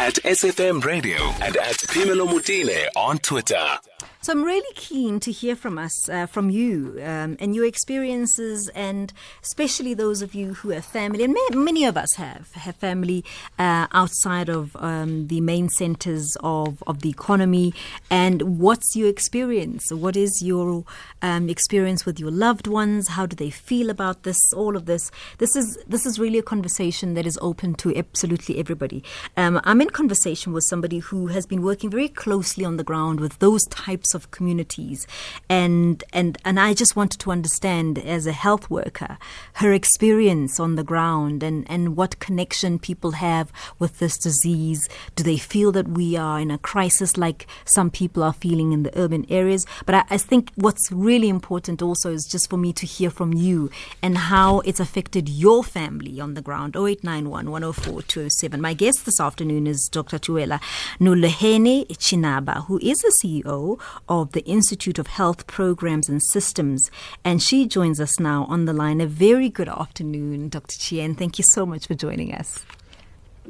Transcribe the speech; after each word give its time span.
at 0.00 0.14
SAfm 0.24 0.82
Radio 0.82 1.18
and 1.42 1.58
at 1.58 1.76
Phemelo 1.76 2.26
Motene 2.26 2.86
on 2.96 3.18
Twitter. 3.18 3.89
So 4.22 4.32
I'm 4.32 4.42
really 4.42 4.74
keen 4.74 5.18
to 5.20 5.32
hear 5.32 5.56
from 5.56 5.78
us, 5.78 6.08
uh, 6.08 6.26
from 6.26 6.50
you, 6.50 6.98
um, 7.02 7.36
and 7.40 7.54
your 7.54 7.64
experiences, 7.64 8.68
and 8.74 9.12
especially 9.42 9.94
those 9.94 10.22
of 10.22 10.34
you 10.34 10.54
who 10.54 10.70
have 10.70 10.84
family, 10.84 11.24
and 11.24 11.32
may, 11.32 11.46
many 11.54 11.84
of 11.84 11.96
us 11.96 12.14
have 12.16 12.52
have 12.52 12.76
family 12.76 13.24
uh, 13.58 13.86
outside 13.92 14.48
of 14.48 14.76
um, 14.76 15.28
the 15.28 15.40
main 15.40 15.68
centres 15.68 16.36
of, 16.42 16.82
of 16.86 17.00
the 17.00 17.10
economy. 17.10 17.72
And 18.10 18.58
what's 18.58 18.94
your 18.94 19.08
experience? 19.08 19.92
What 19.92 20.16
is 20.16 20.42
your 20.42 20.84
um, 21.22 21.48
experience 21.48 22.04
with 22.04 22.20
your 22.20 22.30
loved 22.30 22.66
ones? 22.66 23.08
How 23.08 23.26
do 23.26 23.36
they 23.36 23.50
feel 23.50 23.90
about 23.90 24.22
this? 24.22 24.38
All 24.52 24.76
of 24.76 24.86
this. 24.86 25.10
This 25.38 25.56
is 25.56 25.78
this 25.86 26.06
is 26.06 26.18
really 26.18 26.38
a 26.38 26.42
conversation 26.42 27.14
that 27.14 27.26
is 27.26 27.38
open 27.40 27.74
to 27.76 27.96
absolutely 27.96 28.58
everybody. 28.58 29.02
Um, 29.36 29.60
I'm 29.64 29.80
in 29.80 29.90
conversation 29.90 30.52
with 30.52 30.64
somebody 30.64 30.98
who 30.98 31.28
has 31.28 31.46
been 31.46 31.62
working 31.62 31.90
very 31.90 32.08
closely 32.08 32.64
on 32.64 32.76
the 32.76 32.84
ground 32.84 33.20
with 33.20 33.38
those 33.38 33.64
types 33.66 33.89
of 34.14 34.30
communities. 34.30 35.06
And, 35.48 36.02
and, 36.12 36.38
and 36.44 36.60
I 36.60 36.74
just 36.74 36.96
wanted 36.96 37.20
to 37.20 37.30
understand, 37.30 37.98
as 37.98 38.26
a 38.26 38.32
health 38.32 38.70
worker, 38.70 39.18
her 39.54 39.72
experience 39.72 40.60
on 40.60 40.76
the 40.76 40.84
ground 40.84 41.42
and, 41.42 41.68
and 41.70 41.96
what 41.96 42.18
connection 42.20 42.78
people 42.78 43.12
have 43.12 43.52
with 43.78 43.98
this 43.98 44.18
disease. 44.18 44.88
Do 45.16 45.22
they 45.22 45.36
feel 45.36 45.72
that 45.72 45.88
we 45.88 46.16
are 46.16 46.38
in 46.38 46.50
a 46.50 46.58
crisis 46.58 47.16
like 47.16 47.46
some 47.64 47.90
people 47.90 48.22
are 48.22 48.32
feeling 48.32 48.72
in 48.72 48.82
the 48.82 48.98
urban 48.98 49.26
areas? 49.28 49.66
But 49.86 49.94
I, 49.94 50.04
I 50.10 50.18
think 50.18 50.50
what's 50.54 50.90
really 50.92 51.28
important 51.28 51.82
also 51.82 52.12
is 52.12 52.28
just 52.30 52.48
for 52.48 52.56
me 52.56 52.72
to 52.74 52.86
hear 52.86 53.10
from 53.10 53.32
you 53.32 53.70
and 54.02 54.16
how 54.16 54.60
it's 54.60 54.80
affected 54.80 55.28
your 55.28 55.64
family 55.64 56.20
on 56.20 56.34
the 56.34 56.42
ground. 56.42 56.76
0891 56.76 57.50
104 57.50 58.02
207. 58.02 58.60
My 58.60 58.74
guest 58.74 59.04
this 59.04 59.20
afternoon 59.20 59.66
is 59.66 59.88
Dr. 59.90 60.18
Tuela 60.18 60.60
Nulehene 61.00 61.86
Chinaba, 61.88 62.66
who 62.66 62.78
is 62.78 62.98
the 62.98 63.12
CEO 63.22 63.79
of 64.08 64.32
the 64.32 64.42
Institute 64.42 64.98
of 64.98 65.06
Health 65.06 65.46
Programs 65.46 66.08
and 66.08 66.22
Systems. 66.22 66.90
And 67.24 67.42
she 67.42 67.66
joins 67.66 68.00
us 68.00 68.18
now 68.18 68.44
on 68.48 68.64
the 68.64 68.72
line. 68.72 69.00
A 69.00 69.06
very 69.06 69.48
good 69.48 69.68
afternoon, 69.68 70.48
Dr. 70.48 70.76
Tshi. 70.76 71.14
Thank 71.16 71.38
you 71.38 71.44
so 71.44 71.66
much 71.66 71.86
for 71.86 71.94
joining 71.94 72.34
us. 72.34 72.64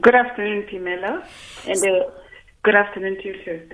Good 0.01 0.15
afternoon, 0.15 0.67
Phemelo, 0.71 1.25
and 1.67 1.85
uh, 1.85 2.11
good 2.63 2.75
afternoon 2.75 3.17
to 3.17 3.29
you 3.29 3.45
too. 3.45 3.71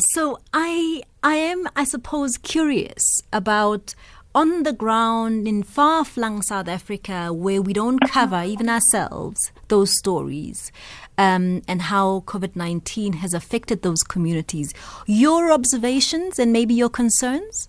So 0.00 0.38
I 0.54 1.02
I 1.22 1.34
am 1.34 1.66
I 1.74 1.84
suppose 1.84 2.38
curious 2.38 3.22
about 3.32 3.94
on 4.34 4.62
the 4.62 4.72
ground 4.72 5.48
in 5.48 5.64
far 5.64 6.04
flung 6.04 6.42
South 6.42 6.68
Africa 6.68 7.32
where 7.32 7.60
we 7.60 7.72
don't 7.72 7.98
cover 8.08 8.44
even 8.44 8.68
ourselves 8.68 9.50
those 9.66 9.98
stories 9.98 10.70
um, 11.18 11.62
and 11.68 11.82
how 11.82 12.20
COVID 12.20 12.56
19 12.56 13.14
has 13.14 13.34
affected 13.34 13.82
those 13.82 14.02
communities. 14.02 14.72
Your 15.06 15.52
observations 15.52 16.38
and 16.38 16.52
maybe 16.52 16.74
your 16.74 16.88
concerns? 16.88 17.68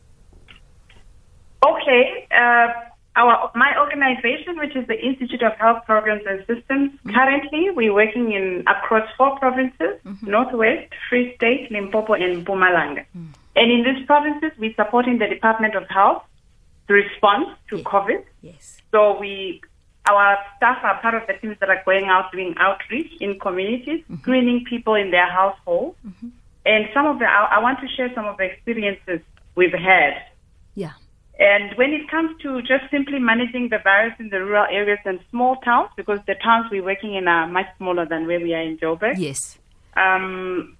Okay. 1.67 2.27
Uh, 2.31 2.67
our, 3.15 3.51
my 3.55 3.77
organization, 3.77 4.57
which 4.57 4.75
is 4.75 4.87
the 4.87 4.97
Institute 4.97 5.41
of 5.43 5.53
Health 5.57 5.83
Programs 5.85 6.21
and 6.25 6.39
Systems, 6.47 6.91
mm-hmm. 6.91 7.11
currently 7.11 7.69
we're 7.71 7.93
working 7.93 8.31
in 8.31 8.63
across 8.67 9.09
four 9.17 9.37
provinces 9.39 9.99
mm-hmm. 10.05 10.29
Northwest, 10.29 10.93
Free 11.09 11.35
State, 11.35 11.69
Limpopo, 11.71 12.13
and 12.13 12.45
Mpumalanga. 12.45 13.05
Mm. 13.17 13.33
And 13.55 13.71
in 13.71 13.83
these 13.83 14.05
provinces, 14.05 14.51
we're 14.57 14.75
supporting 14.75 15.17
the 15.17 15.27
Department 15.27 15.75
of 15.75 15.83
Health 15.89 16.23
response 16.87 17.49
to 17.69 17.77
yes. 17.77 17.85
COVID. 17.85 18.23
Yes. 18.41 18.77
So 18.91 19.19
we 19.19 19.61
our 20.15 20.37
staff 20.57 20.77
are 20.83 20.99
part 21.01 21.15
of 21.15 21.27
the 21.27 21.33
teams 21.33 21.57
that 21.59 21.69
are 21.69 21.81
going 21.85 22.05
out 22.05 22.31
doing 22.31 22.55
outreach 22.57 23.11
in 23.19 23.39
communities, 23.39 24.01
mm-hmm. 24.03 24.21
screening 24.21 24.65
people 24.65 24.95
in 24.95 25.11
their 25.11 25.29
households. 25.29 25.97
Mm-hmm. 26.05 26.29
And 26.65 26.89
some 26.93 27.05
of 27.05 27.19
the, 27.19 27.25
I, 27.25 27.55
I, 27.55 27.59
want 27.59 27.79
to 27.79 27.87
share 27.87 28.11
some 28.13 28.25
of 28.25 28.37
the 28.37 28.43
experiences 28.43 29.21
we've 29.55 29.73
had. 29.73 30.13
Yeah. 30.75 30.91
And 31.39 31.75
when 31.77 31.91
it 31.91 32.09
comes 32.09 32.39
to 32.41 32.61
just 32.61 32.91
simply 32.91 33.17
managing 33.17 33.69
the 33.69 33.79
virus 33.79 34.13
in 34.19 34.29
the 34.29 34.43
rural 34.43 34.67
areas 34.69 34.99
and 35.05 35.19
small 35.31 35.55
towns, 35.57 35.89
because 35.95 36.19
the 36.27 36.35
towns 36.35 36.67
we're 36.69 36.83
working 36.83 37.15
in 37.15 37.27
are 37.27 37.47
much 37.47 37.67
smaller 37.77 38.05
than 38.05 38.27
where 38.27 38.39
we 38.39 38.53
are 38.53 38.61
in 38.61 38.77
Joburg. 38.77 39.15
Yes. 39.17 39.57
Um, 39.95 40.77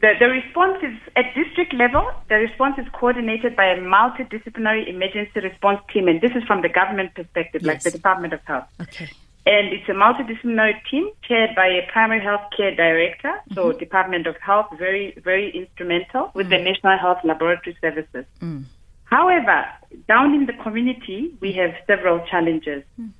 the, 0.00 0.12
the 0.18 0.26
response 0.26 0.78
is 0.82 0.94
at 1.16 1.34
district 1.34 1.72
level, 1.72 2.10
the 2.28 2.36
response 2.36 2.78
is 2.78 2.86
coordinated 2.92 3.56
by 3.56 3.66
a 3.66 3.78
multidisciplinary 3.78 4.88
emergency 4.88 5.40
response 5.40 5.80
team, 5.92 6.08
and 6.08 6.20
this 6.20 6.32
is 6.32 6.42
from 6.44 6.62
the 6.62 6.68
government 6.68 7.14
perspective, 7.14 7.62
yes. 7.62 7.66
like 7.66 7.82
the 7.82 7.90
Department 7.90 8.32
of 8.32 8.40
Health. 8.44 8.66
Okay. 8.80 9.08
And 9.46 9.72
it's 9.72 9.88
a 9.88 9.92
multidisciplinary 9.92 10.74
team 10.90 11.08
chaired 11.22 11.54
by 11.54 11.66
a 11.68 11.86
primary 11.90 12.20
health 12.20 12.42
care 12.56 12.74
director, 12.74 13.28
mm-hmm. 13.28 13.54
so 13.54 13.72
Department 13.72 14.26
of 14.26 14.36
Health, 14.36 14.66
very, 14.76 15.14
very 15.22 15.50
instrumental 15.56 16.30
with 16.34 16.48
mm. 16.48 16.50
the 16.50 16.58
National 16.58 16.98
Health 16.98 17.18
Laboratory 17.24 17.76
Services. 17.80 18.24
Mm. 18.40 18.64
However, 19.04 19.64
down 20.08 20.34
in 20.34 20.46
the 20.46 20.52
community, 20.64 21.32
we 21.40 21.52
have 21.52 21.74
several 21.86 22.26
challenges. 22.26 22.82
Mm 23.00 23.12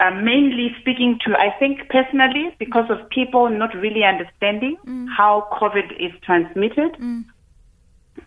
uh, 0.00 0.10
mainly 0.10 0.74
speaking 0.80 1.18
to, 1.26 1.34
I 1.36 1.54
think 1.58 1.88
personally, 1.90 2.56
because 2.58 2.90
of 2.90 3.08
people 3.10 3.50
not 3.50 3.74
really 3.74 4.02
understanding 4.04 4.76
mm. 4.86 5.06
how 5.14 5.46
COVID 5.60 5.92
is 6.00 6.12
transmitted 6.22 6.92
mm. 6.94 7.24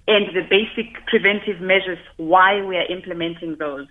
and 0.08 0.26
the 0.36 0.46
basic 0.50 1.06
preventive 1.08 1.60
measures, 1.62 1.98
why 2.18 2.62
we 2.62 2.78
are 2.78 2.86
implementing 2.86 3.56
those. 3.58 3.88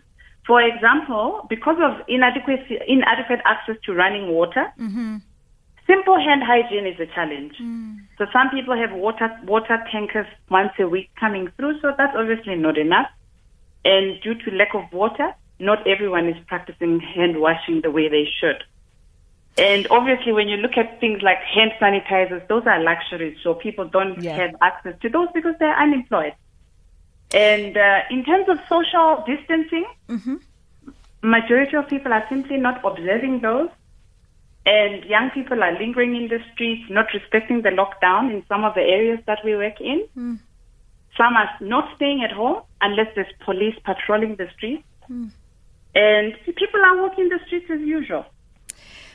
For 0.47 0.63
example, 0.63 1.47
because 1.49 1.77
of 1.83 2.05
inadequate, 2.09 2.67
inadequate 2.87 3.41
access 3.45 3.77
to 3.85 3.95
running 3.95 4.29
water, 4.29 4.73
mm-hmm. 4.79 5.17
simple 5.87 6.19
hand 6.19 6.43
hygiene 6.45 6.87
is 6.87 6.99
a 7.01 7.07
challenge. 7.15 7.55
Mm. 7.61 7.99
So 8.19 8.27
some 8.33 8.51
people 8.51 8.77
have 8.77 8.93
water, 8.93 9.31
water 9.45 9.79
tankers 9.91 10.27
once 10.51 10.73
a 10.79 10.89
week 10.89 11.11
coming 11.19 11.51
through, 11.57 11.81
so 11.81 11.93
that's 11.99 12.15
obviously 12.17 12.55
not 12.57 12.79
enough. 12.79 13.09
And 13.85 14.21
due 14.23 14.35
to 14.35 14.51
lack 14.57 14.75
of 14.75 14.85
water, 14.93 15.35
not 15.63 15.87
everyone 15.87 16.29
is 16.29 16.37
practicing 16.47 17.01
hand 17.01 17.41
washing 17.41 17.81
the 17.81 17.91
way 17.91 18.09
they 18.09 18.29
should. 18.41 18.65
And 19.57 19.87
obviously, 19.91 20.33
when 20.33 20.49
you 20.49 20.57
look 20.57 20.77
at 20.77 20.99
things 20.99 21.23
like 21.23 21.39
hand 21.39 21.73
sanitizers, 21.81 22.47
those 22.49 22.67
are 22.67 22.83
luxuries, 22.83 23.37
so 23.43 23.55
people 23.55 23.87
don't 23.87 24.21
yeah. 24.21 24.35
have 24.35 24.57
access 24.61 24.95
to 25.03 25.09
those 25.09 25.29
because 25.35 25.55
they're 25.59 25.79
unemployed. 25.79 26.35
And 27.35 27.77
uh, 27.77 28.01
in 28.11 28.25
terms 28.25 28.49
of 28.49 28.59
social 28.69 29.25
distancing, 29.27 29.87
mm-hmm. 30.09 30.37
majority 31.23 31.77
of 31.77 31.87
people 31.89 32.13
are 32.13 32.25
simply 32.29 32.57
not 32.57 32.85
observing 32.85 33.41
those. 33.41 33.69
And 34.65 35.05
young 35.05 35.31
people 35.31 35.63
are 35.63 35.79
lingering 35.79 36.17
in 36.17 36.29
the 36.29 36.39
streets, 36.53 36.85
not 36.89 37.07
respecting 37.13 37.63
the 37.63 37.71
lockdown 37.71 38.31
in 38.33 38.45
some 38.49 38.65
of 38.65 38.75
the 38.75 38.81
areas 38.81 39.19
that 39.27 39.41
we 39.45 39.57
work 39.57 39.81
in. 39.81 40.07
Mm. 40.17 40.39
Some 41.17 41.35
are 41.37 41.51
not 41.61 41.95
staying 41.97 42.23
at 42.23 42.31
home 42.31 42.63
unless 42.81 43.09
there's 43.17 43.33
police 43.45 43.75
patrolling 43.85 44.37
the 44.37 44.49
streets. 44.57 44.85
Mm 45.11 45.33
and 45.95 46.35
people 46.45 46.81
are 46.85 47.03
walking 47.03 47.29
the 47.29 47.39
streets 47.47 47.67
as 47.71 47.81
usual. 47.81 48.25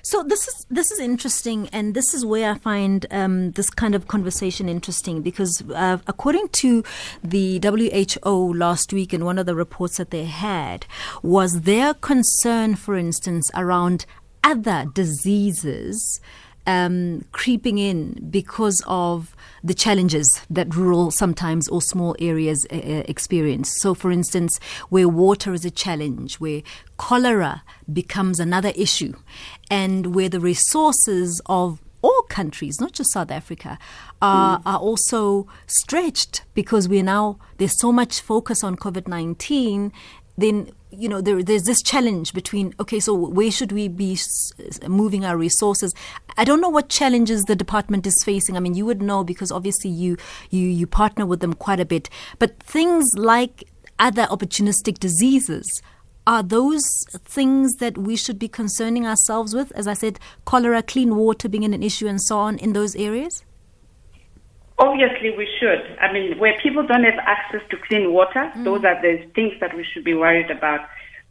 So 0.03 0.23
this 0.23 0.47
is 0.47 0.65
this 0.69 0.89
is 0.89 0.99
interesting, 0.99 1.67
and 1.73 1.93
this 1.93 2.13
is 2.13 2.25
where 2.25 2.51
I 2.51 2.57
find 2.57 3.05
um, 3.11 3.51
this 3.51 3.69
kind 3.69 3.93
of 3.93 4.07
conversation 4.07 4.69
interesting 4.69 5.21
because 5.21 5.61
uh, 5.69 5.97
according 6.07 6.47
to 6.63 6.83
the 7.21 7.59
WHO 7.59 8.53
last 8.53 8.93
week, 8.93 9.13
in 9.13 9.25
one 9.25 9.38
of 9.38 9.45
the 9.45 9.53
reports 9.53 9.97
that 9.97 10.11
they 10.11 10.23
had, 10.23 10.85
was 11.23 11.63
their 11.63 11.93
concern, 11.93 12.75
for 12.75 12.95
instance, 12.95 13.51
around 13.53 14.05
other 14.45 14.85
diseases 14.94 16.21
um, 16.67 17.25
creeping 17.31 17.79
in 17.79 18.28
because 18.29 18.83
of 18.85 19.35
the 19.63 19.73
challenges 19.73 20.41
that 20.50 20.75
rural 20.75 21.09
sometimes 21.09 21.67
or 21.69 21.81
small 21.81 22.16
areas 22.19 22.67
uh, 22.72 22.75
uh, 22.75 23.03
experience. 23.07 23.73
So, 23.81 23.95
for 23.95 24.11
instance, 24.11 24.59
where 24.89 25.09
water 25.09 25.53
is 25.53 25.66
a 25.66 25.72
challenge, 25.72 26.35
where 26.35 26.61
cholera 26.97 27.63
becomes 27.91 28.39
another 28.39 28.73
issue, 28.75 29.13
and 29.72 30.13
where 30.13 30.29
the 30.29 30.39
resources 30.39 31.41
of 31.47 31.81
all 32.03 32.22
countries, 32.29 32.80
not 32.80 32.91
just 32.91 33.12
South 33.12 33.31
Africa, 33.31 33.80
are, 34.21 34.59
mm. 34.59 34.62
are 34.65 34.77
also 34.77 35.47
stretched 35.65 36.44
because 36.53 36.88
we 36.88 37.00
are 37.00 37.03
now 37.03 37.39
there's 37.57 37.80
so 37.80 37.91
much 37.91 38.21
focus 38.21 38.63
on 38.63 38.75
COVID 38.75 39.07
nineteen. 39.07 39.91
Then 40.38 40.72
you 40.92 41.10
know 41.10 41.19
there, 41.19 41.44
there's 41.44 41.63
this 41.63 41.81
challenge 41.81 42.34
between 42.34 42.74
okay 42.80 43.00
so 43.00 43.13
where 43.13 43.51
should 43.51 43.72
we 43.72 43.88
be 43.88 44.18
moving 44.88 45.25
our 45.25 45.38
resources? 45.38 45.94
I 46.38 46.44
don't 46.44 46.62
know 46.62 46.69
what 46.69 46.89
challenges 46.89 47.44
the 47.45 47.56
department 47.56 48.06
is 48.06 48.24
facing. 48.24 48.56
I 48.56 48.60
mean 48.60 48.75
you 48.75 48.86
would 48.86 49.01
know 49.01 49.24
because 49.24 49.51
obviously 49.51 49.89
you 49.89 50.18
you 50.50 50.68
you 50.68 50.88
partner 50.88 51.25
with 51.25 51.39
them 51.39 51.54
quite 51.54 51.80
a 51.80 51.86
bit. 51.86 52.10
But 52.39 52.60
things 52.60 53.06
like 53.16 53.68
other 54.00 54.24
opportunistic 54.28 55.00
diseases 55.00 55.81
are 56.28 56.44
those 56.44 56.86
things 57.24 57.75
that 57.78 57.98
we 57.98 58.16
should 58.16 58.38
be 58.38 58.50
concerning 58.50 59.07
ourselves 59.07 59.56
with? 59.56 59.72
As 59.72 59.88
i 59.88 59.94
said 59.94 60.19
cholera 60.45 60.84
clean 60.84 61.16
water 61.16 61.50
being 61.50 61.66
an 61.66 61.81
issue 61.84 62.07
and 62.07 62.22
so 62.22 62.38
on 62.38 62.57
in 62.60 62.74
those 62.74 62.95
areas 62.95 63.44
Obviously, 64.79 65.31
we 65.35 65.47
should. 65.59 65.97
I 66.00 66.13
mean, 66.13 66.38
where 66.38 66.57
people 66.62 66.85
don't 66.85 67.03
have 67.03 67.19
access 67.19 67.62
to 67.71 67.77
clean 67.88 68.13
water, 68.13 68.51
mm. 68.56 68.63
those 68.63 68.83
are 68.85 69.01
the 69.01 69.25
things 69.33 69.53
that 69.59 69.75
we 69.75 69.83
should 69.83 70.03
be 70.03 70.13
worried 70.13 70.51
about. 70.51 70.81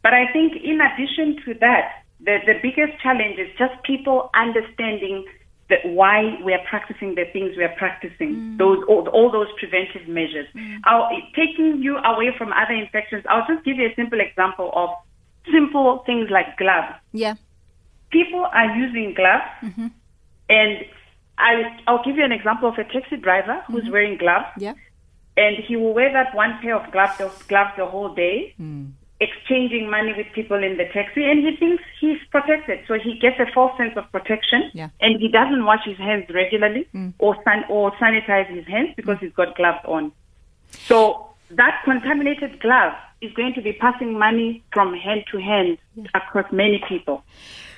But 0.03 0.13
I 0.13 0.31
think, 0.33 0.53
in 0.63 0.81
addition 0.81 1.41
to 1.45 1.53
that, 1.61 2.03
the, 2.19 2.39
the 2.45 2.59
biggest 2.61 3.01
challenge 3.01 3.39
is 3.39 3.47
just 3.57 3.81
people 3.83 4.29
understanding 4.33 5.25
the, 5.69 5.75
why 5.85 6.37
we 6.43 6.53
are 6.53 6.63
practicing 6.69 7.15
the 7.15 7.25
things 7.31 7.55
we 7.57 7.63
are 7.63 7.75
practicing, 7.77 8.35
mm. 8.35 8.57
those 8.57 8.83
all, 8.87 9.07
all 9.09 9.31
those 9.31 9.47
preventive 9.57 10.07
measures. 10.07 10.47
Mm. 10.55 10.79
I'll, 10.85 11.09
taking 11.35 11.81
you 11.81 11.97
away 11.97 12.33
from 12.37 12.53
other 12.53 12.73
infections, 12.73 13.23
I'll 13.29 13.45
just 13.47 13.63
give 13.65 13.77
you 13.77 13.87
a 13.87 13.95
simple 13.95 14.19
example 14.19 14.71
of 14.73 14.89
simple 15.51 16.03
things 16.05 16.29
like 16.29 16.57
gloves. 16.57 16.93
Yeah. 17.11 17.35
People 18.11 18.45
are 18.45 18.75
using 18.75 19.13
gloves, 19.13 19.43
mm-hmm. 19.61 19.87
and 20.49 20.85
I, 21.37 21.77
I'll 21.87 22.03
give 22.03 22.17
you 22.17 22.25
an 22.25 22.31
example 22.31 22.69
of 22.69 22.77
a 22.77 22.83
taxi 22.83 23.17
driver 23.17 23.61
who's 23.67 23.83
mm-hmm. 23.83 23.91
wearing 23.91 24.17
gloves, 24.17 24.47
Yeah. 24.57 24.73
and 25.35 25.57
he 25.57 25.75
will 25.75 25.93
wear 25.93 26.11
that 26.11 26.33
one 26.35 26.57
pair 26.61 26.75
of 26.75 26.91
gloves, 26.91 27.17
the, 27.17 27.31
gloves 27.47 27.71
the 27.77 27.85
whole 27.85 28.13
day, 28.13 28.53
mm. 28.59 28.91
exchanging 29.19 29.89
money 29.89 30.13
with 30.17 30.27
people 30.33 30.57
in 30.63 30.77
the 30.77 30.85
taxi, 30.85 31.23
and 31.29 31.39
he 31.47 31.55
thinks 31.55 31.83
he's 31.99 32.17
protected. 32.31 32.79
So 32.87 32.95
he 32.95 33.19
gets 33.19 33.39
a 33.39 33.45
false 33.53 33.75
sense 33.77 33.95
of 33.97 34.11
protection, 34.11 34.71
Yeah. 34.73 34.89
and 34.99 35.19
he 35.19 35.27
doesn't 35.27 35.63
wash 35.63 35.85
his 35.85 35.97
hands 35.97 36.25
regularly 36.33 36.87
mm. 36.93 37.13
or 37.19 37.35
san- 37.43 37.65
or 37.69 37.91
sanitize 37.93 38.47
his 38.47 38.65
hands 38.65 38.89
because 38.95 39.17
mm. 39.17 39.21
he's 39.21 39.33
got 39.33 39.55
gloves 39.55 39.83
on. 39.85 40.11
So 40.71 41.29
that 41.51 41.81
contaminated 41.85 42.59
glove 42.59 42.93
is 43.21 43.31
going 43.33 43.53
to 43.53 43.61
be 43.61 43.73
passing 43.73 44.17
money 44.17 44.63
from 44.73 44.93
hand 44.95 45.23
to 45.31 45.37
hand 45.39 45.77
across 46.13 46.51
many 46.51 46.83
people. 46.87 47.23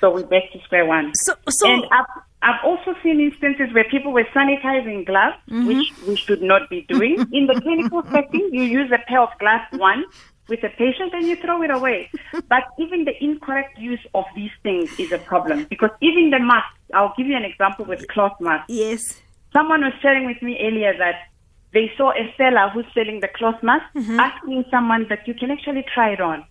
So 0.00 0.12
we're 0.14 0.26
back 0.26 0.50
to 0.52 0.60
square 0.64 0.86
one. 0.86 1.14
So- 1.14 1.34
so- 1.48 1.70
and 1.70 1.84
I've, 1.90 2.06
I've 2.42 2.64
also 2.64 2.94
seen 3.02 3.20
instances 3.20 3.72
where 3.74 3.84
people 3.84 4.12
were 4.12 4.24
sanitizing 4.34 5.04
gloves, 5.04 5.36
mm-hmm. 5.48 5.66
which 5.66 5.92
we 6.06 6.16
should 6.16 6.40
not 6.42 6.70
be 6.70 6.86
doing. 6.88 7.18
In 7.32 7.46
the 7.46 7.60
clinical 7.60 8.02
setting, 8.10 8.48
you 8.52 8.62
use 8.62 8.90
a 8.90 8.98
pair 9.06 9.20
of 9.20 9.28
gloves 9.38 9.64
once 9.74 10.06
with 10.48 10.64
a 10.64 10.70
patient 10.70 11.12
and 11.12 11.26
you 11.26 11.36
throw 11.36 11.62
it 11.62 11.70
away. 11.70 12.10
But 12.48 12.64
even 12.78 13.04
the 13.04 13.12
incorrect 13.22 13.78
use 13.78 14.04
of 14.14 14.24
these 14.34 14.50
things 14.62 14.90
is 14.98 15.12
a 15.12 15.18
problem 15.18 15.64
because 15.64 15.90
even 16.00 16.30
the 16.30 16.40
mask, 16.40 16.74
I'll 16.94 17.14
give 17.16 17.26
you 17.26 17.36
an 17.36 17.44
example 17.44 17.84
with 17.84 18.06
cloth 18.08 18.40
masks. 18.40 18.66
Yes. 18.68 19.20
Someone 19.52 19.82
was 19.82 19.92
sharing 20.00 20.26
with 20.26 20.40
me 20.42 20.58
earlier 20.60 20.96
that 20.96 21.28
they 21.72 21.92
saw 21.96 22.10
a 22.12 22.34
seller 22.36 22.68
who's 22.70 22.86
selling 22.94 23.20
the 23.20 23.28
cloth 23.28 23.62
mask 23.62 23.84
mm-hmm. 23.94 24.18
asking 24.18 24.64
someone 24.70 25.06
that 25.08 25.28
you 25.28 25.34
can 25.34 25.50
actually 25.50 25.84
try 25.94 26.10
it 26.10 26.20
on. 26.20 26.44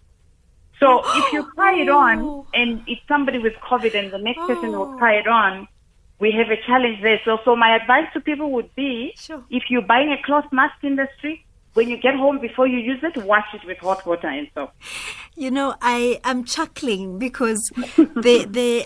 So 0.80 1.02
if 1.18 1.34
you 1.34 1.52
try 1.56 1.74
it 1.76 1.90
on 1.90 2.20
oh. 2.20 2.48
and 2.54 2.82
it's 2.88 3.02
somebody 3.08 3.38
with 3.38 3.54
COVID 3.56 3.96
and 3.96 4.12
the 4.12 4.18
next 4.18 4.40
person 4.48 4.72
will 4.72 4.98
try 4.98 5.16
it 5.16 5.28
on, 5.28 5.68
we 6.20 6.32
have 6.32 6.50
a 6.50 6.62
challenge 6.66 7.02
there. 7.02 7.20
So, 7.26 7.40
so 7.46 7.56
my 7.56 7.76
advice 7.76 8.08
to 8.14 8.20
people 8.20 8.52
would 8.52 8.74
be, 8.76 9.14
Sure. 9.18 9.44
if 9.50 9.64
you're 9.70 9.82
buying 9.82 10.12
a 10.12 10.22
cloth 10.24 10.46
mask 10.52 10.84
in 10.84 10.96
the 10.96 11.08
street, 11.18 11.44
when 11.74 11.88
you 11.88 11.98
get 11.98 12.16
home 12.16 12.40
before 12.40 12.68
you 12.68 12.78
use 12.78 13.00
it, 13.04 13.16
wash 13.24 13.46
it 13.54 13.62
with 13.66 13.78
hot 13.78 14.06
water 14.06 14.28
and 14.28 14.50
soap. 14.54 14.72
You 15.36 15.52
know, 15.52 15.76
I 15.82 16.20
am 16.24 16.44
chuckling 16.44 17.20
because 17.20 17.72
they 18.16 18.44
they 18.46 18.86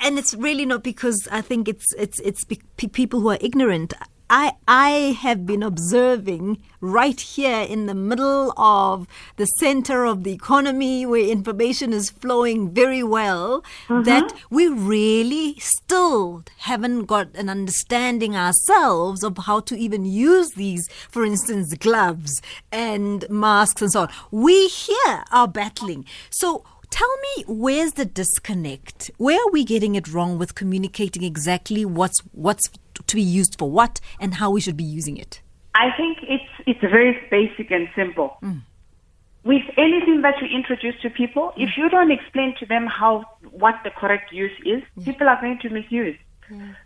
and 0.00 0.18
it's 0.18 0.34
really 0.34 0.66
not 0.66 0.82
because 0.82 1.28
I 1.30 1.40
think 1.40 1.68
it's 1.68 1.92
it's 1.94 2.18
it's 2.20 2.44
people 2.44 3.20
who 3.20 3.28
are 3.28 3.38
ignorant. 3.40 3.94
I 4.28 4.52
I 4.66 4.90
have 5.20 5.46
been 5.46 5.62
observing 5.62 6.58
right 6.80 7.20
here 7.20 7.60
in 7.60 7.86
the 7.86 7.94
middle 7.94 8.52
of 8.56 9.06
the 9.36 9.46
center 9.46 10.04
of 10.04 10.24
the 10.24 10.32
economy 10.32 11.06
where 11.06 11.20
information 11.20 11.92
is 11.92 12.10
flowing 12.10 12.70
very 12.70 13.02
well 13.02 13.62
mm-hmm. 13.88 14.02
that 14.02 14.32
we 14.50 14.68
really 14.68 15.56
still 15.58 16.44
haven't 16.58 17.06
got 17.06 17.34
an 17.34 17.48
understanding 17.48 18.36
ourselves 18.36 19.22
of 19.22 19.38
how 19.38 19.60
to 19.60 19.76
even 19.76 20.04
use 20.04 20.50
these 20.52 20.88
for 21.08 21.24
instance 21.24 21.74
gloves 21.74 22.42
and 22.72 23.24
masks 23.30 23.82
and 23.82 23.92
so 23.92 24.02
on. 24.02 24.08
We 24.30 24.68
here 24.68 25.24
are 25.30 25.48
battling. 25.48 26.04
So 26.30 26.64
Tell 26.88 27.16
me, 27.18 27.44
where's 27.48 27.92
the 27.94 28.04
disconnect? 28.04 29.10
Where 29.18 29.38
are 29.38 29.50
we 29.50 29.64
getting 29.64 29.96
it 29.96 30.08
wrong 30.08 30.38
with 30.38 30.54
communicating 30.54 31.24
exactly 31.24 31.84
what's 31.84 32.20
what's 32.32 32.70
to 33.06 33.16
be 33.16 33.22
used 33.22 33.58
for 33.58 33.70
what 33.70 34.00
and 34.20 34.34
how 34.34 34.50
we 34.50 34.60
should 34.60 34.76
be 34.76 34.84
using 34.84 35.16
it? 35.16 35.40
I 35.74 35.90
think 35.96 36.18
it's 36.22 36.50
it's 36.66 36.80
very 36.80 37.18
basic 37.30 37.70
and 37.70 37.88
simple. 37.94 38.36
Hmm. 38.40 38.58
With 39.44 39.62
anything 39.76 40.22
that 40.22 40.34
you 40.40 40.48
introduce 40.48 41.00
to 41.02 41.10
people, 41.10 41.52
if 41.56 41.70
hmm. 41.74 41.80
you 41.80 41.88
don't 41.88 42.10
explain 42.10 42.54
to 42.60 42.66
them 42.66 42.86
how 42.86 43.24
what 43.50 43.76
the 43.84 43.90
correct 43.90 44.32
use 44.32 44.58
is, 44.64 44.82
people 45.04 45.28
are 45.28 45.40
going 45.40 45.58
to 45.62 45.70
misuse. 45.70 46.16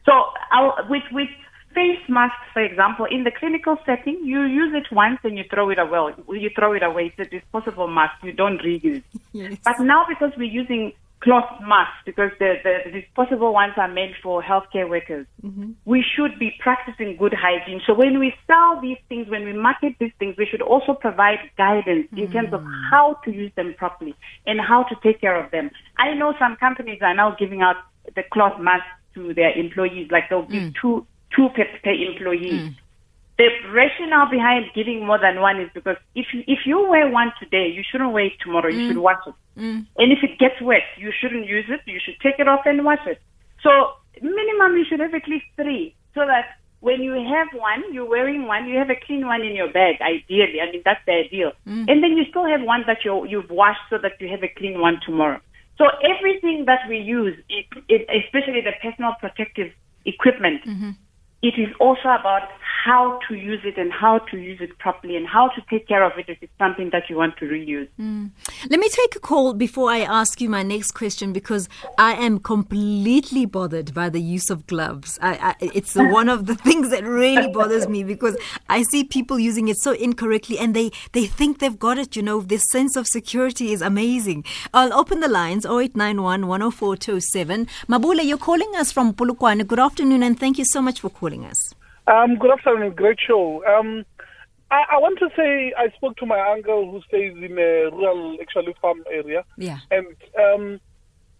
So 0.07 0.13
I'll, 0.51 0.75
with 0.89 1.03
with 1.13 1.29
face 1.75 2.01
masks, 2.09 2.47
for 2.53 2.63
example, 2.63 3.07
in 3.07 3.25
the 3.25 3.31
clinical 3.31 3.77
setting, 3.87 4.21
you 4.25 4.43
use 4.43 4.75
it 4.75 4.93
once 4.93 5.21
and 5.23 5.39
you 5.39 5.45
throw 5.51 5.71
it 5.71 5.79
away. 5.79 6.15
You 6.29 6.51
throw 6.57 6.73
it 6.73 6.83
away. 6.83 7.13
It's 7.17 7.29
a 7.29 7.31
disposable 7.31 7.89
mask. 7.89 8.23
You 8.23 8.33
don't 8.33 8.61
reuse. 8.61 9.03
Yes. 9.33 9.59
But 9.65 9.79
now 9.79 10.05
because 10.09 10.33
we're 10.37 10.51
using 10.51 10.93
cloth 11.21 11.51
masks, 11.61 12.01
because 12.07 12.31
the, 12.39 12.55
the, 12.65 13.01
disposable 13.01 13.53
ones 13.53 13.75
are 13.77 13.89
meant 13.89 14.13
for 14.23 14.43
healthcare 14.43 14.89
workers, 14.89 15.27
mm-hmm. 15.45 15.73
we 15.85 16.03
should 16.17 16.39
be 16.39 16.51
practicing 16.61 17.17
good 17.17 17.35
hygiene. 17.35 17.81
So 17.87 17.95
when 17.95 18.19
we 18.19 18.33
sell 18.47 18.81
these 18.81 18.97
things, 19.09 19.29
when 19.29 19.45
we 19.45 19.53
market 19.53 19.95
these 20.01 20.13
things, 20.19 20.37
we 20.39 20.47
should 20.51 20.63
also 20.63 20.95
provide 20.95 21.39
guidance 21.59 22.09
in 22.13 22.29
mm. 22.29 22.33
terms 22.33 22.55
of 22.55 22.65
how 22.91 23.19
to 23.25 23.31
use 23.31 23.53
them 23.55 23.75
properly 23.77 24.15
and 24.47 24.61
how 24.61 24.85
to 24.85 24.97
take 25.03 25.21
care 25.21 25.39
of 25.43 25.51
them. 25.51 25.71
I 25.99 26.15
know 26.15 26.33
some 26.39 26.57
companies 26.57 27.01
are 27.03 27.15
now 27.15 27.37
giving 27.39 27.61
out 27.61 27.77
the 28.15 28.23
cloth 28.33 28.59
masks 28.59 28.89
to 29.15 29.35
their 29.35 29.53
employees, 29.53 30.09
like 30.11 30.31
they'll 30.31 30.43
give 30.43 30.63
mm. 30.63 30.75
two 30.81 31.07
two 31.37 31.49
per, 31.55 31.65
per 31.85 31.91
employee. 31.91 32.53
Mm. 32.53 32.77
The 33.39 33.49
rationale 33.73 34.29
behind 34.31 34.67
giving 34.75 35.07
more 35.07 35.19
than 35.19 35.41
one 35.41 35.61
is 35.61 35.71
because 35.73 35.97
if 36.15 36.27
you, 36.35 36.45
if 36.47 36.61
you 36.67 36.87
wear 36.89 37.09
one 37.09 37.33
today, 37.41 37.69
you 37.75 37.83
shouldn't 37.91 38.13
wear 38.13 38.27
it 38.27 38.33
tomorrow. 38.43 38.69
You 38.69 38.89
should 38.89 38.99
wash 38.99 39.27
it. 39.27 39.35
Mm. 39.61 39.87
And 39.99 40.13
if 40.13 40.19
it 40.23 40.39
gets 40.39 40.61
wet, 40.61 40.83
you 40.97 41.13
shouldn't 41.21 41.47
use 41.47 41.67
it. 41.69 41.81
You 41.87 42.01
should 42.03 42.19
take 42.21 42.39
it 42.39 42.49
off 42.49 42.63
and 42.65 42.85
wash 42.85 43.07
it. 43.07 43.21
So 43.63 43.71
minimum, 44.23 44.77
you 44.77 44.85
should 44.89 45.01
have 45.01 45.15
at 45.15 45.29
least 45.29 45.45
three, 45.57 45.95
so 46.15 46.21
that 46.27 46.57
when 46.81 47.03
you 47.03 47.13
have 47.13 47.49
one, 47.53 47.93
you're 47.93 48.09
wearing 48.09 48.47
one, 48.47 48.67
you 48.67 48.79
have 48.79 48.89
a 48.89 48.97
clean 49.07 49.27
one 49.27 49.43
in 49.43 49.55
your 49.55 49.71
bag. 49.71 49.97
Ideally, 50.01 50.61
I 50.61 50.73
mean 50.73 50.83
that's 50.85 51.05
the 51.07 51.13
ideal. 51.13 51.53
Mm. 51.69 51.91
And 51.91 52.03
then 52.03 52.17
you 52.17 52.25
still 52.31 52.47
have 52.47 52.63
one 52.63 52.85
that 52.87 53.05
you 53.05 53.27
you've 53.27 53.51
washed, 53.51 53.85
so 53.91 53.99
that 53.99 54.13
you 54.19 54.29
have 54.29 54.43
a 54.43 54.49
clean 54.49 54.81
one 54.81 54.99
tomorrow. 55.05 55.41
So 55.77 55.87
everything 56.05 56.65
that 56.67 56.81
we 56.89 56.99
use, 56.99 57.37
it, 57.49 57.67
it, 57.89 58.03
especially 58.25 58.61
the 58.61 58.73
personal 58.83 59.15
protective 59.19 59.73
equipment, 60.05 60.61
mm-hmm. 60.67 60.91
It 61.43 61.59
is 61.59 61.69
also 61.81 62.09
about 62.09 62.49
how 62.85 63.19
to 63.29 63.35
use 63.35 63.61
it 63.65 63.77
and 63.77 63.93
how 63.93 64.19
to 64.19 64.39
use 64.39 64.59
it 64.61 64.79
properly 64.79 65.17
and 65.17 65.27
how 65.27 65.49
to 65.49 65.61
take 65.69 65.87
care 65.87 66.03
of 66.03 66.13
it 66.19 66.27
if 66.29 66.39
it's 66.41 66.53
something 66.59 66.91
that 66.91 67.11
you 67.11 67.17
want 67.17 67.37
to 67.37 67.45
reuse. 67.45 67.89
Hmm. 67.97 68.27
Let 68.71 68.81
me 68.81 68.89
take 68.89 69.17
a 69.17 69.21
call 69.21 69.53
before 69.55 69.91
I 69.91 70.01
ask 70.01 70.41
you 70.41 70.49
my 70.49 70.63
next 70.63 70.93
question 70.93 71.33
because 71.33 71.69
I 71.99 72.15
am 72.15 72.39
completely 72.39 73.45
bothered 73.45 73.93
by 73.93 74.09
the 74.09 74.21
use 74.21 74.51
of 74.51 74.67
gloves. 74.67 75.19
I, 75.21 75.55
I, 75.61 75.71
it's 75.75 75.95
one 75.97 76.29
of 76.29 76.47
the 76.47 76.55
things 76.55 76.91
that 76.91 77.05
really 77.05 77.53
bothers 77.53 77.89
me 77.89 78.03
because 78.05 78.37
I 78.69 78.83
see 78.83 79.05
people 79.05 79.39
using 79.39 79.69
it 79.69 79.77
so 79.79 79.93
incorrectly 79.93 80.59
and 80.59 80.75
they, 80.75 80.91
they 81.13 81.27
think 81.27 81.59
they've 81.59 81.79
got 81.79 81.99
it. 81.99 82.17
You 82.17 82.23
know, 82.23 82.41
this 82.41 82.65
sense 82.71 82.97
of 82.97 83.07
security 83.07 83.73
is 83.73 83.83
amazing. 83.83 84.45
I'll 84.73 84.95
open 84.95 85.21
the 85.21 85.29
lines 85.29 85.65
0891 85.65 86.47
104 86.47 86.97
207. 86.97 87.67
Mabule, 87.89 88.25
you're 88.25 88.39
calling 88.39 88.73
us 88.77 88.93
from 88.93 89.13
Polokwane. 89.13 89.67
Good 89.67 89.79
afternoon 89.79 90.23
and 90.23 90.39
thank 90.39 90.59
you 90.59 90.65
so 90.65 90.81
much 90.81 91.01
for 91.01 91.11
calling 91.11 91.30
us. 91.39 91.75
Um, 92.07 92.37
good 92.37 92.51
afternoon, 92.51 92.93
great 92.95 93.19
show. 93.25 93.65
Um, 93.67 94.05
I, 94.71 94.85
I 94.93 94.99
want 94.99 95.19
to 95.21 95.29
say 95.37 95.73
I 95.77 95.89
spoke 95.97 96.17
to 96.19 96.27
my 96.27 96.41
uncle 96.53 96.91
who 96.91 97.01
stays 97.09 97.33
in 97.37 97.59
a 97.59 97.91
rural, 97.91 98.37
actually 98.41 98.75
farm 98.81 99.03
area, 99.13 99.45
Yeah. 99.57 99.79
and 99.91 100.07
um, 100.39 100.81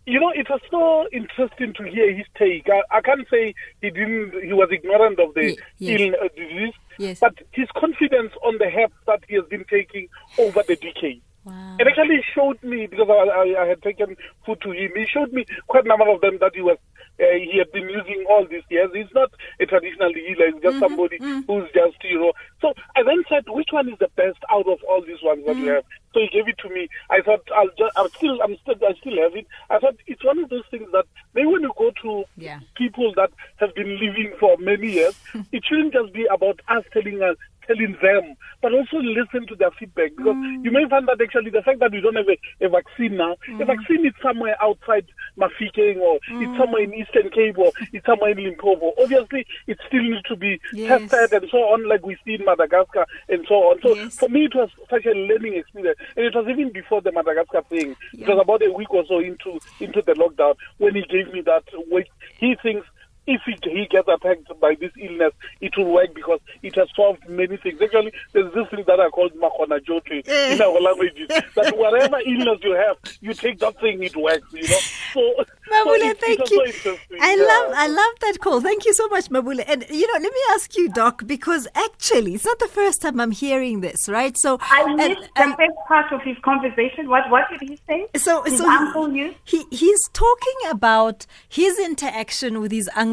you 0.07 0.19
know 0.19 0.31
it 0.31 0.49
was 0.51 0.61
so 0.71 1.07
interesting 1.13 1.73
to 1.75 1.85
hear 1.85 2.13
his 2.15 2.27
take. 2.39 2.67
I, 2.69 2.99
I 2.99 3.01
can't 3.01 3.27
say 3.31 3.55
he 3.81 3.91
didn't, 3.91 4.33
he 4.45 4.53
was 4.53 4.69
ignorant 4.73 5.19
of 5.21 5.35
the 5.35 5.45
Ye- 5.45 5.59
yes. 5.79 6.01
ill 6.01 6.15
uh, 6.25 6.29
disease, 6.37 6.75
Yes. 6.99 7.21
but 7.21 7.35
his 7.53 7.69
confidence 7.77 8.33
on 8.45 8.59
the 8.59 8.69
help 8.69 8.93
that 9.07 9.21
he 9.29 9.35
has 9.37 9.45
been 9.49 9.65
taking 9.71 10.09
over 10.39 10.63
the 10.67 10.77
decade. 10.77 11.23
Wow. 11.45 11.77
It 11.79 11.87
actually 11.87 12.23
showed 12.35 12.63
me 12.63 12.87
because 12.87 13.09
I, 13.09 13.13
I, 13.13 13.65
I 13.65 13.67
had 13.69 13.83
taken 13.83 14.17
food 14.45 14.61
to 14.63 14.73
him. 14.73 14.93
He 14.95 15.07
showed 15.07 15.33
me 15.33 15.47
quite 15.69 15.85
a 15.85 15.89
number 15.89 16.09
of 16.09 16.21
them 16.21 16.39
that 16.41 16.53
he 16.55 16.61
was 16.61 16.77
uh, 17.21 17.25
he 17.37 17.59
had 17.59 17.71
been 17.73 17.89
using 17.89 18.25
all 18.29 18.47
these 18.49 18.63
years. 18.71 18.91
He's 18.95 19.13
not 19.15 19.31
a 19.61 19.67
traditional 19.67 20.13
healer. 20.13 20.53
He's 20.53 20.63
just 20.63 20.77
mm-hmm, 20.77 20.79
somebody 20.81 21.19
mm. 21.19 21.45
who's 21.47 21.69
just 21.75 22.03
you 22.05 22.21
know. 22.21 22.33
So 22.61 22.73
I 22.97 23.03
then 23.03 23.23
said, 23.29 23.45
which 23.49 23.69
one 23.73 23.89
is 23.89 23.99
the 23.99 24.09
best 24.17 24.39
out 24.51 24.67
of 24.69 24.79
all 24.89 25.03
these 25.07 25.23
ones 25.23 25.45
that 25.47 25.57
we 25.57 25.63
mm. 25.63 25.75
have? 25.75 25.85
So 26.15 26.21
he 26.21 26.29
gave 26.29 26.49
it 26.49 26.59
to 26.59 26.69
me. 26.69 26.89
I 27.11 27.21
thought 27.21 27.47
I'll 27.55 27.69
just 27.77 27.93
I'm 27.97 28.09
still 28.17 28.41
I'm 28.43 28.57
still 28.63 28.77
I 28.87 28.95
still 29.01 29.17
have 29.23 29.37
it. 29.37 29.47
I 29.69 29.79
thought 29.79 29.97
it's 30.07 30.25
one 30.25 30.39
of 30.39 30.49
those 30.49 30.65
things 30.71 30.89
that 30.93 31.05
maybe 31.35 31.47
when 31.47 31.63
you 31.63 31.73
go 31.77 31.91
to 32.03 32.25
Yeah. 32.37 32.61
people 32.77 33.13
that 33.17 33.31
have 33.57 33.75
been 33.75 33.99
living 34.01 34.33
for 34.41 34.57
many 34.59 34.93
years, 34.93 35.15
it 35.53 35.65
shouldn't 35.65 35.93
just 35.93 36.13
be 36.13 36.27
about 36.27 36.61
us 36.69 36.85
telling 36.93 37.23
us 37.23 37.37
telling 37.71 37.97
them, 38.03 38.37
but 38.63 38.73
also 38.73 38.99
listen 38.99 39.47
to 39.47 39.55
their 39.57 39.71
feedback 39.79 40.11
because 40.17 40.35
mm. 40.35 40.65
you 40.65 40.71
may 40.71 40.89
find 40.89 41.07
that 41.09 41.21
actually 41.21 41.51
the 41.51 41.63
fact 41.63 41.79
that 41.81 41.93
we 41.93 42.01
don't 42.01 42.17
have 42.17 42.29
a, 42.29 42.67
a 42.67 42.69
vaccine 42.69 43.17
now, 43.17 43.33
a 43.33 43.51
mm. 43.51 43.67
vaccine 43.67 44.05
is 44.07 44.13
somewhere 44.23 44.57
outside 44.63 45.07
Mafikeng 45.39 45.99
or 45.99 46.17
it's 46.17 46.51
mm. 46.51 46.59
somewhere 46.59 46.83
in 46.83 46.95
Eastern 46.95 47.31
Cape 47.31 47.59
or 47.59 47.73
it's 47.93 48.05
somewhere 48.07 48.31
in 48.31 48.43
Limpopo. 48.43 48.93
Obviously, 49.01 49.47
it 49.67 49.79
still 49.87 50.03
needs 50.03 50.23
to 50.25 50.37
be 50.37 50.61
Yes. 50.73 51.11
tested 51.11 51.43
and 51.43 51.51
so 51.51 51.59
on, 51.59 51.89
like 51.89 52.05
we 52.05 52.17
see 52.25 52.35
in 52.35 52.45
Madagascar 52.45 53.07
and 53.29 53.45
so 53.49 53.55
on. 53.55 53.81
So 53.83 53.95
Yes. 53.95 54.19
for 54.19 54.29
me, 54.29 54.47
it 54.47 54.55
was 54.55 54.71
such 54.89 55.07
a 55.07 55.13
learning 55.13 55.55
experience, 55.55 55.99
and 56.17 56.27
it 56.27 56.35
was 56.35 56.47
even 56.49 56.71
before 56.73 57.01
the 57.01 57.13
Madagascar 57.13 57.63
thing. 57.69 57.97
It 58.13 58.29
was 58.29 58.39
about 58.41 58.63
a 58.63 58.73
week 58.73 58.93
or 58.93 59.05
so 59.07 59.19
into 59.21 59.61
into 59.81 60.03
the 60.03 60.13
lockdown 60.13 60.57
when 60.79 60.95
he 60.95 61.03
gave 61.03 61.33
me 61.33 61.41
that. 61.43 61.65
Which 61.91 62.09
he 62.39 62.57
thinks 62.63 62.87
if 63.27 63.41
he, 63.47 63.57
he 63.71 63.87
gets 63.87 64.09
attacked 64.09 64.49
by 64.61 64.75
this 64.81 64.93
illness, 64.99 65.33
it 65.61 65.77
will 65.77 65.93
work 65.93 66.15
because 66.15 66.41
it 66.63 66.75
has 66.77 66.89
solved 66.97 67.29
many 67.29 67.57
things. 67.57 67.81
Actually, 67.83 68.13
there's 68.33 68.53
this 68.55 68.69
thing 68.71 68.85
that 68.87 69.01
I 69.01 69.09
call 69.11 69.29
Makona 69.31 69.85
Jote 69.85 70.25
eh. 70.27 70.55
in 70.55 70.63
our 70.63 70.81
languages, 70.81 71.29
that 71.29 71.77
whatever 71.77 72.19
illness 72.27 72.59
you 72.63 72.73
have, 72.73 72.97
you 73.21 73.35
take 73.35 73.59
that 73.61 73.79
thing, 73.81 74.03
it 74.03 74.17
works, 74.17 74.47
you 74.53 74.63
know. 74.63 74.79
So, 75.13 75.21
Mabule, 75.71 76.09
so 76.09 76.15
thank 76.15 76.51
you. 76.51 76.99
I 77.21 77.35
yeah. 77.35 77.45
love 77.45 77.73
I 77.77 77.87
love 77.87 78.15
that 78.23 78.39
call. 78.41 78.61
Thank 78.61 78.85
you 78.85 78.95
so 78.95 79.07
much, 79.09 79.29
Mabule. 79.29 79.63
And 79.69 79.85
you 79.89 80.07
know, 80.07 80.13
let 80.15 80.33
me 80.33 80.41
ask 80.51 80.77
you, 80.77 80.89
Doc, 80.89 81.23
because 81.27 81.69
actually 81.75 82.35
it's 82.35 82.45
not 82.45 82.59
the 82.59 82.69
first 82.69 83.03
time 83.03 83.21
I'm 83.21 83.31
hearing 83.31 83.81
this, 83.81 84.09
right? 84.09 84.37
So 84.37 84.59
I 84.61 84.85
and- 84.87 84.97
missed 84.97 85.31
and- 85.37 85.53
the 85.53 85.57
first 85.57 85.79
part 85.87 86.13
of 86.13 86.23
his 86.23 86.37
conversation. 86.43 87.09
What 87.09 87.31
what 87.31 87.45
did 87.51 87.69
he 87.69 87.79
say? 87.87 88.07
so 88.17 88.43
his 88.43 88.59
so 88.59 88.69
uncle 88.69 89.07
knew. 89.09 89.35
he 89.45 89.65
he's 89.71 90.01
talking 90.13 90.71
about 90.71 91.27
his 91.49 91.79
interaction 91.79 92.61
with 92.61 92.73
his 92.73 92.91
uncle 92.97 93.10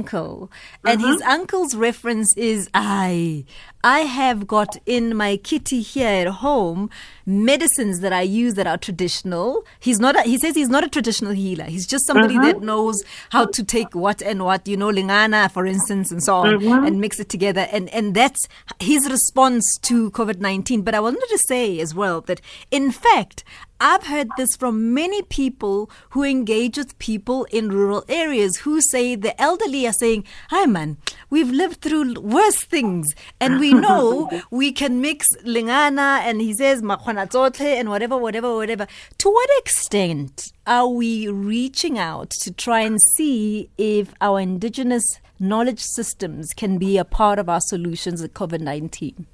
and 0.85 1.01
his 1.01 1.21
Mm-hmm. 1.21 1.29
uncle's 1.29 1.75
reference 1.75 2.35
is 2.37 2.69
i 2.73 3.43
i 3.83 3.99
have 4.01 4.47
got 4.47 4.75
in 4.85 5.15
my 5.15 5.37
kitty 5.37 5.81
here 5.81 6.07
at 6.07 6.27
home 6.27 6.89
medicines 7.25 7.99
that 7.99 8.13
i 8.13 8.21
use 8.21 8.53
that 8.55 8.65
are 8.65 8.77
traditional 8.77 9.63
he's 9.79 9.99
not 9.99 10.15
a, 10.15 10.21
he 10.23 10.37
says 10.37 10.55
he's 10.55 10.69
not 10.69 10.83
a 10.83 10.89
traditional 10.89 11.33
healer 11.33 11.65
he's 11.65 11.85
just 11.85 12.05
somebody 12.07 12.35
Mm-hmm. 12.35 12.43
that 12.45 12.61
knows 12.61 13.03
how 13.31 13.45
to 13.45 13.63
take 13.63 13.93
what 13.95 14.21
and 14.21 14.43
what 14.45 14.67
you 14.67 14.77
know 14.77 14.87
lingana 14.91 15.51
for 15.51 15.65
instance 15.65 16.11
and 16.11 16.23
so 16.23 16.35
on 16.35 16.47
Mm-hmm. 16.59 16.85
and 16.85 17.01
mix 17.01 17.19
it 17.19 17.29
together 17.29 17.67
and 17.71 17.89
and 17.89 18.15
that's 18.15 18.47
his 18.79 19.09
response 19.09 19.77
to 19.83 20.09
covid-19 20.11 20.83
but 20.85 20.95
i 20.95 20.99
wanted 20.99 21.27
to 21.29 21.37
say 21.37 21.79
as 21.79 21.93
well 21.93 22.21
that 22.21 22.41
in 22.71 22.91
fact 22.91 23.43
I've 23.79 24.07
heard 24.07 24.29
this 24.37 24.55
from 24.57 24.91
many 24.95 25.21
people 25.21 25.91
who 26.09 26.23
engage 26.23 26.77
with 26.79 26.97
people 26.97 27.43
in 27.51 27.69
rural 27.71 28.03
areas 28.09 28.57
who 28.63 28.81
say 28.81 29.13
the 29.13 29.39
elderly 29.39 29.85
are 29.85 29.93
saying, 29.93 30.23
Hi 30.49 30.65
man, 30.65 30.97
we've 31.29 31.51
lived 31.51 31.81
through 31.81 32.15
worse 32.19 32.63
things 32.63 33.05
and 33.39 33.59
we 33.59 33.66
know 33.73 34.29
we 34.51 34.71
can 34.71 35.01
mix 35.01 35.27
lingana 35.43 36.19
and 36.19 36.41
he 36.41 36.53
says 36.53 36.81
makhwana 36.81 37.29
tsotle 37.29 37.65
and 37.65 37.89
whatever, 37.89 38.17
whatever, 38.17 38.55
whatever. 38.55 38.87
To 39.19 39.29
what 39.29 39.49
extent 39.59 40.51
are 40.65 40.87
we 40.87 41.27
reaching 41.27 41.97
out 41.97 42.29
to 42.41 42.51
try 42.51 42.81
and 42.81 42.99
see 43.15 43.69
if 43.77 44.13
our 44.21 44.39
indigenous 44.39 45.19
knowledge 45.39 45.81
systems 45.81 46.53
can 46.53 46.77
be 46.77 46.97
a 46.97 47.05
part 47.05 47.39
of 47.39 47.49
our 47.49 47.61
solutions 47.61 48.21
at 48.21 48.33
COVID 48.33 48.61
19? 48.61 49.25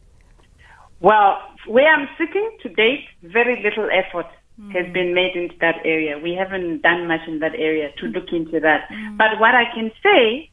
Well, 1.00 1.38
where 1.68 1.88
I'm 1.88 2.08
sitting 2.18 2.58
to 2.62 2.70
date, 2.70 3.06
very 3.24 3.62
little 3.62 3.90
effort 3.92 4.28
has 4.72 4.92
been 4.94 5.14
made 5.14 5.36
into 5.36 5.56
that 5.60 5.78
area. 5.84 6.18
We 6.20 6.34
haven't 6.34 6.84
done 6.84 7.08
much 7.08 7.22
in 7.28 7.40
that 7.40 7.56
area 7.56 7.90
to 7.98 8.06
look 8.06 8.32
into 8.32 8.60
that. 8.60 8.88
Mm. 8.90 9.18
But 9.18 9.40
what 9.40 9.56
I 9.56 9.66
can 9.74 9.92
say, 10.02 10.50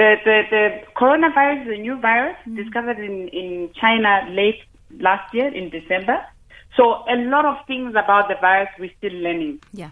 the, 0.00 0.14
the, 0.24 0.36
the 0.50 0.64
coronavirus, 0.96 1.66
the 1.66 1.78
new 1.78 2.00
virus, 2.00 2.36
mm-hmm. 2.40 2.56
discovered 2.56 2.98
in, 2.98 3.28
in 3.28 3.70
China 3.78 4.26
late 4.30 4.60
last 4.98 5.32
year 5.34 5.48
in 5.54 5.68
December. 5.68 6.18
So 6.76 7.04
a 7.06 7.16
lot 7.34 7.44
of 7.44 7.56
things 7.66 7.90
about 7.90 8.28
the 8.28 8.36
virus 8.40 8.70
we're 8.78 8.90
still 8.96 9.12
learning. 9.12 9.60
Yeah. 9.72 9.90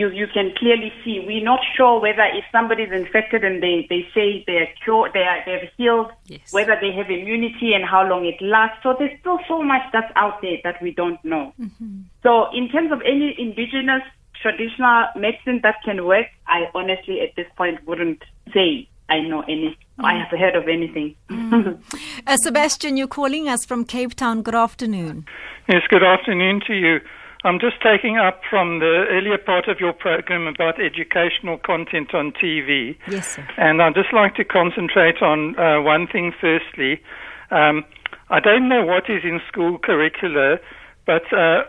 you 0.00 0.08
you 0.20 0.26
can 0.36 0.48
clearly 0.60 0.90
see. 1.04 1.16
We're 1.28 1.44
not 1.44 1.60
sure 1.76 2.00
whether 2.00 2.24
if 2.40 2.44
somebody's 2.50 2.92
infected 3.00 3.44
and 3.44 3.62
they, 3.62 3.86
they 3.90 4.02
say 4.14 4.44
they're 4.46 4.70
cured, 4.82 5.12
they 5.12 5.26
are 5.32 5.40
they're 5.44 5.68
healed, 5.76 6.10
Yes. 6.26 6.52
whether 6.56 6.76
they 6.80 6.92
have 6.98 7.10
immunity 7.10 7.74
and 7.76 7.84
how 7.84 8.02
long 8.08 8.24
it 8.32 8.40
lasts. 8.40 8.78
So 8.82 8.96
there's 8.98 9.18
still 9.20 9.40
so 9.46 9.62
much 9.62 9.84
that's 9.92 10.12
out 10.16 10.40
there 10.40 10.58
that 10.64 10.80
we 10.80 10.90
don't 10.92 11.22
know. 11.22 11.52
Mm-hmm. 11.60 12.00
So 12.22 12.30
in 12.60 12.70
terms 12.70 12.90
of 12.92 13.00
any 13.02 13.28
indigenous 13.46 14.04
traditional 14.40 15.04
medicine 15.16 15.60
that 15.66 15.76
can 15.84 16.06
work, 16.06 16.28
I 16.46 16.58
honestly 16.74 17.20
at 17.26 17.36
this 17.36 17.50
point 17.56 17.86
wouldn't 17.86 18.22
say 18.56 18.88
I 19.08 19.20
know 19.20 19.42
any. 19.42 19.76
I 19.98 20.14
have 20.18 20.38
heard 20.38 20.56
of 20.56 20.68
anything. 20.68 21.14
Uh, 22.26 22.38
Sebastian, 22.38 22.96
you're 22.96 23.06
calling 23.06 23.50
us 23.50 23.66
from 23.66 23.84
Cape 23.84 24.14
Town. 24.14 24.40
Good 24.40 24.54
afternoon. 24.54 25.26
Yes, 25.68 25.82
good 25.90 26.02
afternoon 26.02 26.62
to 26.66 26.72
you. 26.72 27.00
I'm 27.44 27.60
just 27.60 27.76
taking 27.82 28.16
up 28.16 28.40
from 28.48 28.78
the 28.78 29.04
earlier 29.10 29.36
part 29.36 29.68
of 29.68 29.78
your 29.78 29.92
program 29.92 30.46
about 30.46 30.80
educational 30.80 31.58
content 31.58 32.14
on 32.14 32.32
TV. 32.32 32.96
Yes, 33.06 33.36
sir. 33.36 33.46
And 33.58 33.82
I'd 33.82 33.94
just 33.94 34.14
like 34.14 34.34
to 34.36 34.44
concentrate 34.44 35.20
on 35.20 35.58
uh, 35.58 35.82
one 35.82 36.06
thing 36.06 36.32
firstly. 36.40 37.02
Um, 37.50 37.84
I 38.30 38.40
don't 38.40 38.70
know 38.70 38.82
what 38.86 39.10
is 39.10 39.22
in 39.22 39.40
school 39.46 39.78
curricula, 39.78 40.56
but 41.04 41.30
uh, 41.30 41.64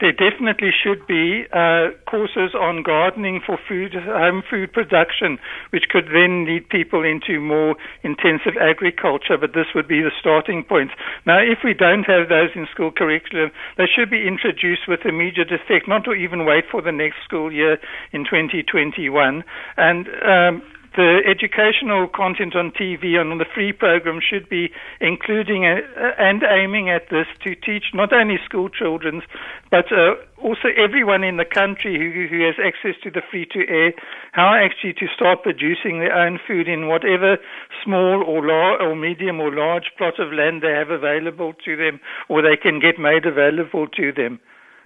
there 0.00 0.12
definitely 0.12 0.70
should 0.72 1.06
be 1.06 1.44
uh, 1.52 1.90
courses 2.08 2.54
on 2.54 2.82
gardening 2.82 3.40
for 3.44 3.58
food, 3.68 3.94
home 3.94 4.42
food 4.48 4.72
production, 4.72 5.38
which 5.70 5.84
could 5.90 6.06
then 6.12 6.46
lead 6.46 6.68
people 6.68 7.04
into 7.04 7.40
more 7.40 7.76
intensive 8.02 8.56
agriculture. 8.60 9.36
But 9.38 9.52
this 9.52 9.66
would 9.74 9.88
be 9.88 10.00
the 10.00 10.10
starting 10.18 10.64
point. 10.64 10.90
Now, 11.26 11.38
if 11.38 11.58
we 11.64 11.74
don't 11.74 12.04
have 12.04 12.28
those 12.28 12.50
in 12.54 12.66
school 12.72 12.90
curriculum, 12.90 13.50
they 13.76 13.86
should 13.86 14.10
be 14.10 14.26
introduced 14.26 14.88
with 14.88 15.04
immediate 15.04 15.52
effect, 15.52 15.88
not 15.88 16.04
to 16.04 16.12
even 16.12 16.44
wait 16.44 16.64
for 16.70 16.82
the 16.82 16.92
next 16.92 17.22
school 17.24 17.52
year 17.52 17.78
in 18.12 18.24
2021. 18.24 19.44
And 19.76 20.08
um, 20.24 20.62
the 20.96 21.22
educational 21.24 22.08
content 22.08 22.56
on 22.56 22.72
TV 22.72 23.14
and 23.14 23.30
on 23.30 23.38
the 23.38 23.44
free 23.54 23.72
program 23.72 24.20
should 24.20 24.48
be 24.48 24.70
including 25.00 25.64
a, 25.64 25.78
and 26.18 26.42
aiming 26.42 26.90
at 26.90 27.08
this 27.10 27.26
to 27.44 27.54
teach 27.54 27.94
not 27.94 28.12
only 28.12 28.38
school 28.44 28.68
children, 28.68 29.22
but 29.70 29.86
uh, 29.92 30.14
also 30.42 30.68
everyone 30.76 31.22
in 31.22 31.36
the 31.36 31.44
country 31.44 31.94
who, 31.96 32.26
who 32.26 32.44
has 32.44 32.56
access 32.58 33.00
to 33.02 33.10
the 33.10 33.22
free 33.30 33.46
to 33.46 33.60
air, 33.68 33.92
how 34.32 34.52
actually 34.54 34.92
to 34.94 35.06
start 35.14 35.42
producing 35.42 36.00
their 36.00 36.12
own 36.12 36.38
food 36.46 36.66
in 36.66 36.88
whatever 36.88 37.38
small 37.84 38.24
or 38.26 38.44
large 38.44 38.80
or 38.80 38.96
medium 38.96 39.40
or 39.40 39.54
large 39.54 39.92
plot 39.96 40.18
of 40.18 40.32
land 40.32 40.62
they 40.62 40.72
have 40.72 40.90
available 40.90 41.54
to 41.64 41.76
them 41.76 42.00
or 42.28 42.42
they 42.42 42.56
can 42.56 42.80
get 42.80 42.98
made 42.98 43.26
available 43.26 43.86
to 43.86 44.12
them. 44.12 44.40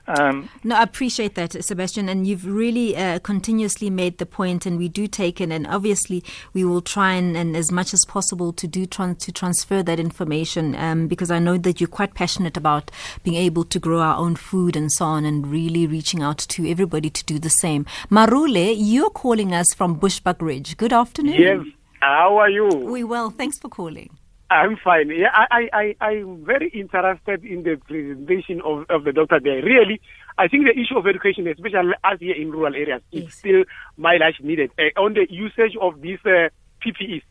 Um, 0.06 0.50
No, 0.62 0.76
I 0.76 0.82
appreciate 0.82 1.34
that, 1.34 1.64
Sebastian, 1.64 2.08
and 2.08 2.26
you've 2.26 2.46
really 2.46 2.96
uh, 2.96 3.18
continuously 3.20 3.90
made 3.90 4.18
the 4.18 4.26
point, 4.26 4.66
and 4.66 4.78
we 4.78 4.88
do 4.88 5.06
take 5.06 5.40
it, 5.40 5.50
and 5.50 5.66
obviously 5.66 6.22
we 6.52 6.64
will 6.64 6.82
try 6.82 7.14
and, 7.14 7.36
and 7.36 7.56
as 7.56 7.72
much 7.72 7.94
as 7.94 8.04
possible 8.04 8.52
to 8.52 8.66
do 8.66 8.86
tran- 8.86 9.18
to 9.18 9.32
transfer 9.32 9.82
that 9.82 9.98
information, 9.98 10.74
um, 10.74 11.08
because 11.08 11.30
I 11.30 11.38
know 11.38 11.56
that 11.58 11.80
you're 11.80 11.88
quite 11.88 12.14
passionate 12.14 12.56
about 12.56 12.90
being 13.22 13.36
able 13.36 13.64
to 13.64 13.78
grow 13.78 14.00
our 14.00 14.16
own 14.16 14.36
food 14.36 14.76
and 14.76 14.92
so 14.92 15.06
on, 15.06 15.24
and 15.24 15.46
really 15.46 15.86
reaching 15.86 16.22
out 16.22 16.38
to 16.38 16.70
everybody 16.70 17.10
to 17.10 17.24
do 17.24 17.38
the 17.38 17.50
same. 17.50 17.86
Marule, 18.10 18.74
you're 18.76 19.10
calling 19.10 19.54
us 19.54 19.72
from 19.74 19.98
Bushbuckridge. 19.98 20.76
Good 20.76 20.92
afternoon. 20.92 21.40
Yes. 21.40 21.66
How 22.00 22.36
are 22.36 22.50
you? 22.50 22.68
We 22.68 23.04
well. 23.04 23.30
Thanks 23.30 23.58
for 23.58 23.70
calling. 23.70 24.10
I'm 24.54 24.76
fine. 24.82 25.10
Yeah, 25.10 25.28
I, 25.34 25.68
I, 25.72 25.94
I, 26.00 26.06
I'm 26.06 26.44
very 26.44 26.68
interested 26.70 27.44
in 27.44 27.64
the 27.64 27.76
presentation 27.86 28.60
of, 28.64 28.86
of 28.88 29.04
the 29.04 29.12
doctor 29.12 29.40
there. 29.42 29.62
Really, 29.62 30.00
I 30.38 30.48
think 30.48 30.64
the 30.64 30.78
issue 30.80 30.96
of 30.96 31.06
education, 31.06 31.46
especially 31.48 31.92
us 32.04 32.18
here 32.20 32.36
in 32.36 32.50
rural 32.50 32.74
areas, 32.74 33.02
Yes. 33.10 33.24
is 33.28 33.34
still 33.34 33.64
my 33.96 34.16
mileage 34.18 34.40
needed 34.42 34.70
uh, 34.78 35.00
on 35.00 35.14
the 35.14 35.26
usage 35.28 35.76
of 35.80 36.00
these 36.00 36.18
uh, 36.24 36.48
PPEs. 36.84 37.22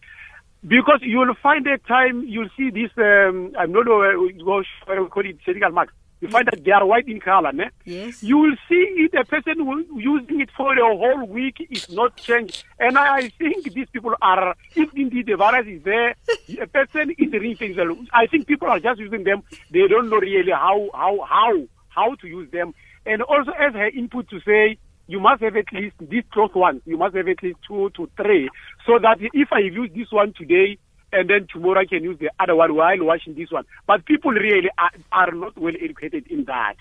Because 0.66 1.00
you'll 1.02 1.36
find 1.42 1.68
a 1.68 1.78
time 1.78 2.24
you'll 2.28 2.50
see 2.58 2.70
this, 2.70 2.92
um, 2.98 3.54
I'm 3.60 3.72
not 3.72 3.86
sure 3.86 4.20
what 4.46 4.66
we 4.88 5.10
call 5.10 5.26
it, 5.26 5.38
surgical 5.46 5.72
marks. 5.72 5.94
You 6.24 6.30
find 6.30 6.48
that 6.48 6.64
they 6.64 6.72
are 6.72 6.86
white 6.86 7.10
in 7.10 7.20
color. 7.20 7.52
Ne? 7.52 7.66
Yes. 7.84 8.24
You 8.24 8.38
will 8.38 8.56
see 8.70 8.76
it, 8.76 9.14
a 9.14 9.26
person 9.26 9.56
who 9.58 10.00
using 10.00 10.40
it 10.40 10.50
for 10.56 10.72
a 10.74 10.98
whole 10.98 11.28
week 11.28 11.68
is 11.70 11.90
not 11.90 12.16
changed. 12.16 12.64
And 12.80 12.98
I, 12.98 13.18
I 13.18 13.30
think 13.38 13.74
these 13.74 13.90
people 13.92 14.16
are, 14.22 14.56
if 14.74 14.90
indeed 14.96 15.26
the 15.26 15.36
virus 15.36 15.68
is 15.68 15.84
there, 15.84 16.16
a 16.62 16.68
person 16.68 17.12
is 17.18 17.30
reinfected. 17.30 18.08
I 18.14 18.28
think 18.28 18.48
people 18.48 18.70
are 18.70 18.80
just 18.80 19.02
using 19.02 19.26
them. 19.26 19.44
They 19.70 19.86
don't 19.90 20.10
know 20.10 20.16
really 20.16 20.54
how, 20.54 20.90
how, 20.94 21.20
how, 21.30 21.68
how 21.90 22.16
to 22.16 22.28
use 22.28 22.50
them. 22.52 22.74
And 23.06 23.22
also 23.22 23.52
as 23.52 23.74
her 23.74 23.90
input 23.90 24.30
to 24.30 24.40
say, 24.48 24.78
you 25.08 25.20
must 25.20 25.44
have 25.44 25.58
at 25.58 25.74
least 25.74 25.98
these 26.00 26.24
close 26.32 26.56
ones. 26.56 26.84
You 26.86 26.96
must 26.96 27.18
have 27.18 27.28
at 27.28 27.44
least 27.44 27.58
two 27.68 27.90
to 27.98 28.10
three, 28.16 28.50
so 28.86 28.98
that 28.98 29.18
if 29.20 29.52
I 29.52 29.60
use 29.60 29.90
this 29.94 30.10
one 30.10 30.32
today, 30.38 30.78
and 31.14 31.30
then 31.30 31.48
tomorrow 31.52 31.82
I 31.82 31.86
can 31.86 32.04
use 32.04 32.18
the 32.20 32.32
other 32.40 32.56
one 32.56 32.76
while 32.76 33.04
watching 33.04 33.36
this 33.36 33.52
one. 33.52 33.66
But 33.88 34.06
people 34.06 34.32
really 34.32 34.70
are, 34.78 34.92
are 35.12 35.32
not 35.32 35.58
well 35.58 35.74
educated 35.80 36.28
in 36.28 36.46
that. 36.46 36.76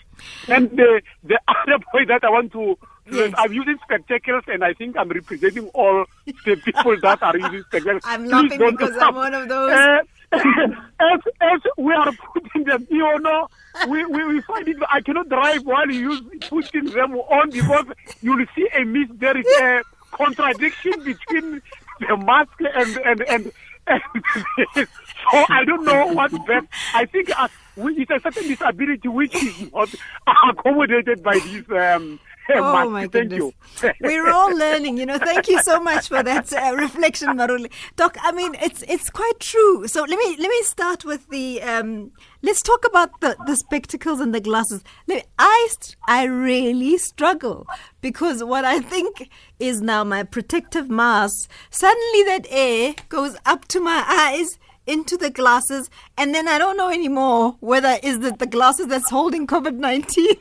And 0.49 0.71
the 0.71 1.03
the 1.23 1.39
other 1.49 1.85
point 1.93 2.09
that 2.09 2.25
I 2.25 2.31
want 2.31 2.53
to, 2.53 2.77
Yes. 3.11 3.35
I'm 3.37 3.53
using 3.53 3.79
spectacles, 3.83 4.45
and 4.47 4.63
I 4.63 4.75
think 4.75 4.97
I'm 4.97 5.09
representing 5.09 5.67
all 5.71 6.05
the 6.25 6.57
people 6.57 6.97
that 7.03 7.21
are 7.21 7.37
using 7.37 7.63
spectacles. 7.69 8.03
I'm 8.05 8.27
laughing 8.27 8.59
because 8.59 8.95
stop. 8.95 9.09
I'm 9.09 9.15
one 9.15 9.35
of 9.35 9.49
those. 9.49 10.01
Uh, 10.33 10.39
as, 10.99 11.21
as 11.43 11.61
we 11.77 11.93
are 11.93 12.11
putting 12.33 12.65
them, 12.65 12.87
you 12.89 13.19
know, 13.21 13.49
we, 13.87 14.03
we, 14.07 14.25
we 14.25 14.41
find 14.41 14.67
it, 14.67 14.79
I 14.91 15.03
cannot 15.03 15.29
drive 15.29 15.61
while 15.67 15.91
you 15.91 16.13
use 16.13 16.23
putting 16.49 16.87
them 16.87 17.17
on 17.17 17.51
because 17.51 17.85
you'll 18.23 18.47
see 18.57 18.67
a 18.75 18.83
miss, 18.83 19.09
there 19.13 19.37
is 19.37 19.45
a 19.61 19.83
contradiction 20.11 21.05
between 21.05 21.61
the 22.01 22.17
mask 22.17 22.53
and, 22.61 22.97
and, 23.05 23.21
and 23.29 23.53
so 23.89 23.95
I 25.49 25.65
don't 25.65 25.85
know 25.85 26.07
what's 26.09 26.37
best. 26.47 26.67
I 26.95 27.07
think 27.07 27.31
we, 27.77 27.95
it's 27.97 28.11
a 28.11 28.21
certain 28.21 28.49
disability 28.49 29.09
which 29.09 29.35
is 29.35 29.73
not 29.73 29.89
accommodated 30.51 31.23
by 31.23 31.39
this 31.39 31.69
um, 31.71 32.21
Oh 32.55 32.91
my 32.91 33.03
Thank 33.07 33.13
goodness. 33.31 33.53
you. 33.83 33.93
We're 34.01 34.29
all 34.31 34.57
learning, 34.57 34.99
you 34.99 35.07
know. 35.07 35.19
Thank 35.19 35.49
you 35.49 35.63
so 35.63 35.81
much 35.81 36.09
for 36.09 36.23
that 36.23 36.53
uh, 36.53 36.75
reflection, 36.79 37.29
Maruli. 37.31 37.71
Doc, 37.97 38.17
I 38.21 38.33
mean, 38.33 38.55
it's 38.61 38.83
it's 38.89 39.11
quite 39.11 39.39
true. 39.41 39.87
So 39.87 40.01
let 40.03 40.19
me 40.19 40.37
let 40.39 40.51
me 40.51 40.63
start 40.63 41.05
with 41.05 41.29
the 41.31 41.63
um, 41.63 42.11
let's 42.43 42.61
talk 42.63 42.85
about 42.87 43.21
the, 43.21 43.37
the 43.47 43.57
spectacles 43.57 44.21
and 44.21 44.35
the 44.35 44.41
glasses. 44.41 44.83
Let 45.07 45.17
me- 45.19 45.31
I 45.39 45.69
I 46.09 46.25
really 46.25 46.99
struggle 46.99 47.67
because 48.01 48.43
what 48.43 48.65
I 48.65 48.81
think 48.81 49.31
is 49.59 49.81
now 49.81 50.03
my 50.05 50.23
protective 50.25 50.91
mask. 50.91 51.49
Suddenly 51.71 52.23
that 52.25 52.47
air 52.51 52.95
goes 53.09 53.37
up 53.47 53.69
to 53.69 53.81
my 53.81 54.05
eyes 54.09 54.59
into 54.85 55.17
the 55.17 55.31
glasses, 55.31 55.89
and 56.19 56.35
then 56.35 56.49
I 56.49 56.59
don't 56.59 56.77
know 56.77 56.91
anymore 56.91 57.57
whether 57.61 57.99
is 58.03 58.17
it 58.25 58.41
the 58.41 58.47
glasses 58.49 58.89
that's 58.89 59.11
holding 59.11 59.47
COVID 59.47 59.77
nineteen. 59.77 60.35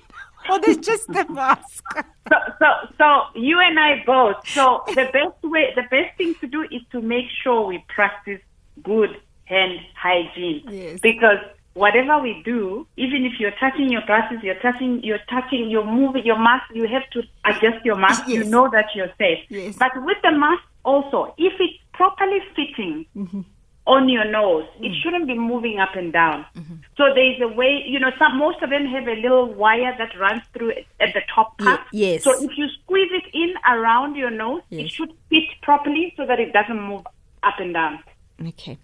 Or 0.51 0.60
there's 0.60 0.77
just 0.77 1.08
the 1.08 1.25
mask. 1.29 1.84
So, 2.29 2.36
so, 2.60 2.65
so 2.98 3.22
you 3.36 3.60
and 3.60 3.79
I 3.79 4.03
both. 4.05 4.48
So 4.50 4.84
the 4.88 5.10
best 5.12 5.41
way, 5.43 5.74
the 5.75 5.84
best 5.84 6.17
thing 6.17 6.36
to 6.36 6.48
do 6.48 6.63
is 6.63 6.81
to 6.91 7.01
make 7.01 7.25
sure 7.43 7.65
we 7.65 7.84
practice 7.88 8.41
good 8.84 9.20
hand 9.46 9.79
hygiene. 9.96 10.63
Yes. 10.70 11.00
Because 11.00 11.39
whatever 11.74 12.20
we 12.20 12.41
do, 12.43 12.88
even 12.98 13.25
if 13.25 13.39
you're 13.39 13.51
touching 13.60 13.89
your 13.91 14.01
glasses, 14.05 14.39
you're 14.43 14.60
touching, 14.60 15.03
you're 15.03 15.25
touching, 15.29 15.70
you're 15.70 15.86
moving 15.86 16.25
your 16.25 16.39
mask, 16.39 16.65
you 16.74 16.88
have 16.88 17.10
to 17.12 17.24
adjust 17.46 17.84
your 17.86 17.96
mask. 17.96 18.27
You 18.27 18.43
know 18.43 18.70
that 18.72 18.88
you're 18.96 19.12
safe. 19.17 19.39
Yes. 19.50 19.75
But 19.77 19.91
with 20.03 20.17
the 20.24 20.31
mask 20.31 20.63
also, 20.84 21.34
if 21.38 21.53
it's 21.60 21.77
properly 21.93 22.39
fitting, 22.55 23.05
Mm-hmm. 23.15 23.41
On 23.88 24.08
your 24.10 24.26
nose. 24.30 24.66
Mm. 24.80 24.86
It 24.86 24.96
shouldn't 25.02 25.28
be 25.28 25.38
moving 25.38 25.80
up 25.80 25.96
and 25.96 26.14
down. 26.14 26.46
Mm-hmm. 26.56 26.76
So 26.98 27.06
there's 27.16 27.42
a 27.42 27.48
way, 27.48 27.84
you 27.86 28.00
know, 28.00 28.12
some 28.20 28.38
most 28.38 28.62
of 28.62 28.70
them 28.70 28.86
have 28.86 29.08
a 29.08 29.16
little 29.20 29.52
wire 29.54 29.96
that 29.98 30.18
runs 30.20 30.44
through 30.54 30.70
it 30.70 30.86
at 31.00 31.14
the 31.14 31.22
top 31.34 31.56
Ye- 31.60 31.66
part. 31.66 31.82
yes. 31.92 32.24
So 32.24 32.32
if 32.44 32.52
you 32.58 32.68
squeeze 32.84 33.10
it 33.12 33.24
in 33.34 33.54
around 33.68 34.16
your 34.16 34.30
nose, 34.30 34.62
Yes. 34.70 34.86
it 34.86 34.92
should 34.92 35.12
fit 35.30 35.44
properly 35.64 36.14
so 36.16 36.26
that 36.28 36.40
it 36.40 36.54
doesn't 36.54 36.80
move 36.82 37.06
up 37.44 37.56
and 37.60 37.74
down. 37.74 38.00
Okay. 38.48 38.78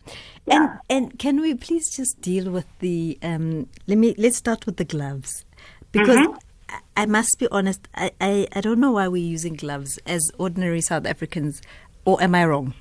And 0.47 0.69
and 0.89 1.17
can 1.19 1.41
we 1.41 1.55
please 1.55 1.89
just 1.95 2.21
deal 2.21 2.51
with 2.51 2.67
the 2.79 3.17
um 3.23 3.67
let 3.87 3.97
me 3.97 4.13
let's 4.17 4.37
start 4.37 4.65
with 4.65 4.77
the 4.77 4.85
gloves. 4.85 5.45
Because 5.91 6.27
I, 6.69 6.79
I 6.95 7.05
must 7.05 7.39
be 7.39 7.47
honest, 7.51 7.87
I, 7.95 8.11
I, 8.21 8.47
I 8.53 8.61
don't 8.61 8.79
know 8.79 8.91
why 8.91 9.07
we're 9.07 9.23
using 9.23 9.55
gloves 9.55 9.97
as 10.05 10.31
ordinary 10.37 10.81
South 10.81 11.05
Africans 11.07 11.61
or 12.05 12.21
am 12.21 12.35
I 12.35 12.45
wrong? 12.45 12.73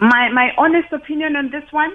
My 0.00 0.28
my 0.32 0.50
honest 0.58 0.92
opinion 0.92 1.36
on 1.36 1.50
this 1.50 1.64
one, 1.70 1.92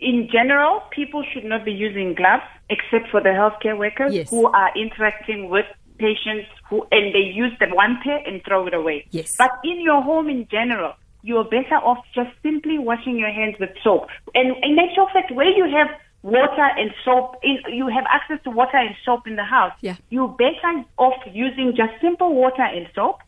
in 0.00 0.28
general, 0.30 0.82
people 0.90 1.24
should 1.32 1.44
not 1.44 1.64
be 1.64 1.72
using 1.72 2.14
gloves 2.14 2.44
except 2.70 3.10
for 3.10 3.20
the 3.20 3.30
healthcare 3.30 3.76
workers 3.78 4.14
Yes. 4.14 4.30
who 4.30 4.46
are 4.46 4.70
interacting 4.76 5.48
with 5.48 5.66
patients 5.98 6.48
who 6.68 6.86
and 6.90 7.14
they 7.14 7.26
use 7.34 7.52
the 7.60 7.66
one 7.74 7.98
pair 8.02 8.18
and 8.26 8.42
throw 8.44 8.66
it 8.66 8.74
away. 8.74 9.06
Yes. 9.10 9.34
But 9.36 9.50
in 9.64 9.80
your 9.80 10.02
home 10.02 10.28
in 10.28 10.46
general, 10.50 10.94
you're 11.22 11.44
better 11.44 11.76
off 11.76 12.04
just 12.14 12.30
simply 12.42 12.78
washing 12.78 13.18
your 13.18 13.30
hands 13.30 13.56
with 13.58 13.70
soap. 13.82 14.08
And 14.34 14.56
in 14.62 14.78
actual 14.78 15.08
fact, 15.12 15.32
where 15.32 15.50
you 15.50 15.64
have 15.64 15.88
water 16.22 16.68
and 16.78 16.90
soap, 17.04 17.36
in, 17.42 17.58
you 17.72 17.86
have 17.88 18.04
access 18.08 18.38
to 18.44 18.50
water 18.50 18.76
and 18.76 18.94
soap 19.04 19.26
in 19.26 19.36
the 19.36 19.44
house. 19.44 19.72
Yeah. 19.80 19.96
You're 20.10 20.28
better 20.28 20.84
off 20.98 21.14
using 21.32 21.74
just 21.76 21.92
simple 22.00 22.34
water 22.34 22.62
and 22.62 22.88
soap 22.94 23.18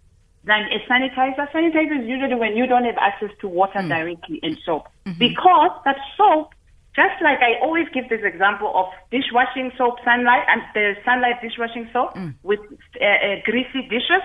than 0.47 0.63
a 0.77 0.79
sanitizer. 0.91 1.51
Sanitizer 1.53 2.03
is 2.03 2.07
usually 2.09 2.35
when 2.37 2.57
you 2.57 2.67
don't 2.67 2.85
have 2.85 2.97
access 3.01 3.31
to 3.41 3.49
water 3.49 3.83
directly 3.83 4.41
and 4.43 4.57
soap. 4.65 4.87
Because 5.19 5.71
that 5.85 5.97
soap, 6.17 6.53
just 6.95 7.21
like 7.23 7.41
I 7.41 7.61
always 7.63 7.87
give 7.93 8.09
this 8.09 8.23
example 8.25 8.73
of 8.75 8.87
dishwashing 9.11 9.71
soap, 9.77 9.97
sunlight, 10.05 10.45
and 10.49 10.63
the 10.75 10.95
sunlight 11.05 11.43
dishwashing 11.43 11.89
soap 11.93 12.17
with 12.43 12.61
uh, 13.01 13.05
uh, 13.05 13.37
greasy 13.45 13.83
dishes, 13.91 14.23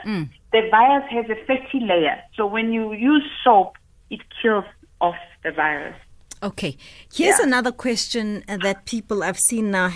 the 0.51 0.61
virus 0.69 1.05
has 1.11 1.25
a 1.29 1.35
fatty 1.45 1.79
layer. 1.81 2.17
So 2.37 2.45
when 2.45 2.71
you 2.71 2.93
use 2.93 3.23
soap, 3.43 3.77
it 4.09 4.21
kills 4.41 4.65
off 5.01 5.15
the 5.43 5.51
virus. 5.51 5.95
Okay. 6.43 6.75
Here's 7.13 7.37
Yeah. 7.39 7.45
another 7.45 7.71
question 7.71 8.43
uh, 8.49 8.57
that 8.63 8.85
people 8.85 9.21
I've 9.23 9.37
seen 9.37 9.69
now 9.69 9.87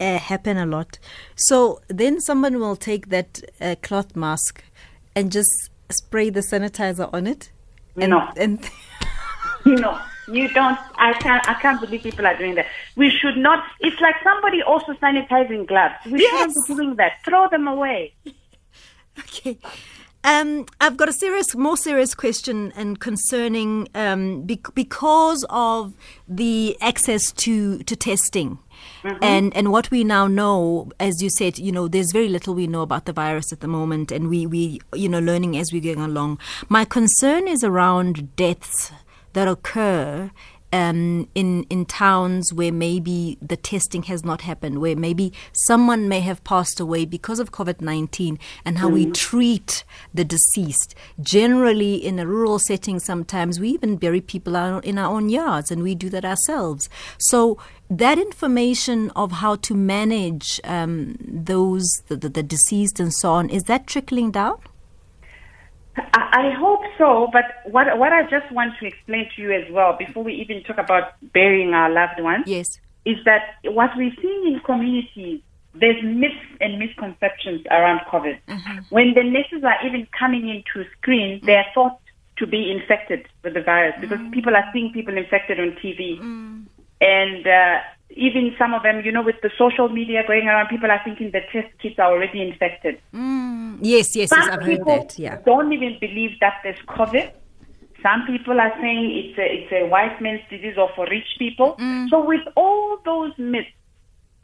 uh, 0.00 0.18
happen 0.18 0.56
a 0.56 0.66
lot. 0.66 0.98
So 1.34 1.80
then 1.88 2.20
someone 2.20 2.60
will 2.60 2.76
take 2.76 3.08
that 3.08 3.40
uh, 3.60 3.74
cloth 3.82 4.14
mask 4.14 4.62
and 5.14 5.30
just 5.32 5.70
spray 5.90 6.30
the 6.30 6.40
sanitizer 6.40 7.08
on 7.12 7.26
it. 7.26 7.50
And, 7.96 8.10
No. 8.10 8.28
And 8.36 8.58
No, 9.66 10.00
you 10.28 10.48
don't. 10.48 10.78
I 10.96 11.12
can't. 11.14 11.48
I 11.48 11.54
can't 11.54 11.80
believe 11.80 12.02
people 12.02 12.26
are 12.26 12.36
doing 12.36 12.56
that. 12.56 12.66
We 12.96 13.10
should 13.10 13.36
not. 13.36 13.64
It's 13.80 14.00
like 14.00 14.16
somebody 14.24 14.60
also 14.62 14.92
sanitizing 14.94 15.66
gloves. 15.68 15.94
We 16.10 16.18
shouldn't 16.26 16.54
be 16.66 16.74
doing 16.74 16.96
that. 16.96 17.12
Throw 17.24 17.48
them 17.48 17.68
away. 17.68 18.14
Okay. 19.18 19.58
Um, 20.24 20.64
I've 20.80 20.96
got 20.96 21.10
a 21.10 21.12
serious, 21.12 21.54
more 21.54 21.76
serious 21.76 22.14
question 22.14 22.72
and 22.74 22.98
concerning 22.98 23.88
um, 23.94 24.42
bec- 24.46 24.74
because 24.74 25.44
of 25.50 25.92
the 26.26 26.78
access 26.80 27.30
to 27.32 27.82
to 27.82 27.94
testing. 27.94 28.58
And 29.20 29.54
and 29.56 29.72
what 29.72 29.90
we 29.90 30.04
now 30.04 30.26
know, 30.26 30.90
as 31.00 31.22
you 31.22 31.30
said, 31.30 31.58
you 31.58 31.72
know, 31.72 31.88
there's 31.88 32.12
very 32.12 32.28
little 32.28 32.54
we 32.54 32.66
know 32.66 32.82
about 32.82 33.04
the 33.06 33.12
virus 33.12 33.52
at 33.52 33.60
the 33.60 33.68
moment, 33.68 34.12
and 34.12 34.28
we 34.28 34.46
we 34.46 34.80
you 34.94 35.08
know 35.08 35.18
learning 35.18 35.56
as 35.56 35.72
we're 35.72 35.82
going 35.82 36.00
along. 36.00 36.38
My 36.68 36.84
concern 36.84 37.48
is 37.48 37.64
around 37.64 38.36
deaths 38.36 38.92
that 39.32 39.48
occur 39.48 40.30
um, 40.72 41.28
in 41.34 41.64
in 41.64 41.84
towns 41.84 42.52
where 42.52 42.72
maybe 42.72 43.36
the 43.42 43.56
testing 43.56 44.04
has 44.04 44.24
not 44.24 44.42
happened, 44.42 44.80
where 44.80 44.96
maybe 44.96 45.32
someone 45.52 46.08
may 46.08 46.20
have 46.20 46.42
passed 46.44 46.80
away 46.80 47.04
because 47.04 47.38
of 47.38 47.52
COVID 47.52 47.80
nineteen, 47.80 48.38
and 48.64 48.78
how 48.78 48.88
we 48.88 49.10
treat 49.10 49.84
the 50.14 50.24
deceased. 50.24 50.94
Generally, 51.20 51.96
in 51.96 52.18
a 52.18 52.26
rural 52.26 52.58
setting, 52.58 52.98
sometimes 52.98 53.60
we 53.60 53.70
even 53.70 53.96
bury 53.96 54.20
people 54.20 54.56
in 54.56 54.98
our 54.98 55.14
own 55.14 55.28
yards, 55.28 55.70
and 55.70 55.82
we 55.82 55.94
do 55.94 56.08
that 56.08 56.24
ourselves. 56.24 56.88
So 57.18 57.58
that 57.98 58.18
information 58.18 59.10
of 59.10 59.32
how 59.32 59.56
to 59.56 59.74
manage 59.74 60.60
um, 60.64 61.16
those 61.20 61.86
the, 62.08 62.16
the, 62.16 62.42
deceased 62.42 62.98
and 62.98 63.12
so 63.12 63.32
on 63.32 63.50
is 63.50 63.64
that 63.64 63.86
trickling 63.86 64.30
down? 64.30 64.58
I, 65.96 66.02
I 66.14 66.50
hope 66.58 66.80
so. 66.96 67.28
But 67.32 67.44
what 67.70 67.98
what 67.98 68.12
I 68.12 68.22
just 68.22 68.50
want 68.52 68.72
to 68.80 68.86
explain 68.86 69.28
to 69.36 69.42
you 69.42 69.52
as 69.52 69.70
well, 69.70 69.96
before 69.98 70.24
we 70.24 70.32
even 70.34 70.62
talk 70.62 70.78
about 70.78 71.12
burying 71.34 71.74
our 71.74 71.90
loved 71.90 72.20
ones, 72.20 72.44
Yes. 72.46 72.66
is 73.04 73.18
that 73.26 73.56
what 73.64 73.90
we're 73.94 74.14
seeing 74.22 74.54
in 74.54 74.60
communities, 74.60 75.42
there's 75.74 76.02
myths 76.02 76.46
and 76.62 76.78
misconceptions 76.78 77.66
around 77.70 78.00
COVID. 78.10 78.38
Mm-hmm. 78.48 78.78
When 78.88 79.12
the 79.14 79.22
nurses 79.22 79.64
are 79.64 79.86
even 79.86 80.06
coming 80.18 80.48
in 80.48 80.64
to 80.72 80.88
screen, 80.98 81.40
they 81.44 81.56
are 81.56 81.66
thought 81.74 81.98
to 82.38 82.46
be 82.46 82.72
infected 82.72 83.26
with 83.44 83.54
the 83.54 83.62
virus 83.62 83.94
because 84.00 84.18
mm. 84.18 84.32
people 84.32 84.56
are 84.56 84.64
seeing 84.72 84.92
people 84.92 85.16
infected 85.16 85.60
on 85.60 85.72
TV. 85.72 86.18
Mm. 86.18 86.64
And 87.02 87.46
uh, 87.46 87.78
even 88.10 88.54
some 88.58 88.74
of 88.74 88.82
them, 88.82 89.02
you 89.04 89.10
know, 89.10 89.22
with 89.22 89.40
the 89.42 89.50
social 89.58 89.88
media 89.88 90.22
going 90.26 90.46
around, 90.46 90.68
people 90.68 90.90
are 90.90 91.00
thinking 91.04 91.30
the 91.32 91.40
test 91.52 91.68
kits 91.80 91.98
are 91.98 92.12
already 92.12 92.40
infected. 92.42 93.00
Yes, 93.12 94.14
yes, 94.14 94.16
yes, 94.16 94.28
Some 94.30 94.50
I've 94.50 94.62
heard 94.62 94.84
that. 94.86 95.18
Yeah. 95.18 95.38
don't 95.44 95.72
even 95.72 95.98
believe 96.00 96.38
that 96.40 96.60
there's 96.62 96.78
COVID. 96.86 97.32
Some 98.02 98.26
people 98.26 98.60
are 98.60 98.72
saying 98.80 99.10
it's 99.10 99.38
a, 99.38 99.46
it's 99.46 99.72
a 99.72 99.88
white 99.88 100.20
man's 100.20 100.42
disease 100.50 100.76
or 100.76 100.90
for 100.94 101.06
rich 101.06 101.26
people. 101.38 101.76
Mm. 101.80 102.08
So 102.10 102.24
with 102.24 102.40
all 102.56 102.98
those 103.04 103.32
myths 103.38 103.68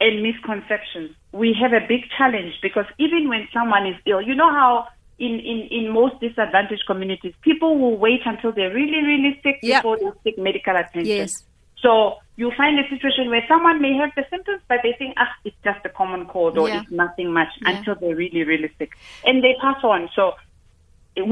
and 0.01 0.23
misconceptions, 0.23 1.11
we 1.31 1.53
have 1.61 1.73
a 1.73 1.85
big 1.87 2.01
challenge 2.17 2.53
because 2.61 2.85
even 2.97 3.27
when 3.29 3.47
someone 3.53 3.85
is 3.85 3.95
ill, 4.05 4.21
you 4.21 4.33
know 4.35 4.49
how 4.51 4.87
in, 5.19 5.39
in, 5.39 5.67
in 5.71 5.91
most 5.93 6.19
disadvantaged 6.21 6.83
communities, 6.87 7.33
people 7.41 7.77
will 7.77 7.97
wait 7.97 8.21
until 8.25 8.51
they're 8.53 8.73
really, 8.73 9.01
really 9.03 9.39
sick 9.43 9.59
Yeah. 9.61 9.79
before 9.79 9.97
they 9.99 10.11
seek 10.23 10.37
medical 10.37 10.75
attention. 10.75 11.05
Yes. 11.05 11.43
So 11.81 12.17
you 12.39 12.51
find 12.55 12.79
a 12.79 12.87
situation 12.89 13.29
where 13.29 13.43
someone 13.49 13.81
may 13.81 13.93
have 14.01 14.11
the 14.15 14.23
symptoms, 14.29 14.61
but 14.69 14.79
they 14.81 14.93
think, 14.97 15.13
ah, 15.17 15.27
it's 15.43 15.57
just 15.61 15.81
a 15.83 15.89
common 15.89 16.25
cold 16.33 16.57
or 16.57 16.69
Yeah. 16.69 16.77
it's 16.81 16.91
nothing 16.91 17.33
much 17.33 17.51
Yeah. 17.59 17.69
until 17.71 17.95
they're 17.95 18.15
really, 18.15 18.43
really 18.51 18.71
sick. 18.77 18.91
And 19.25 19.43
they 19.43 19.55
pass 19.61 19.83
on. 19.83 20.09
So 20.15 20.35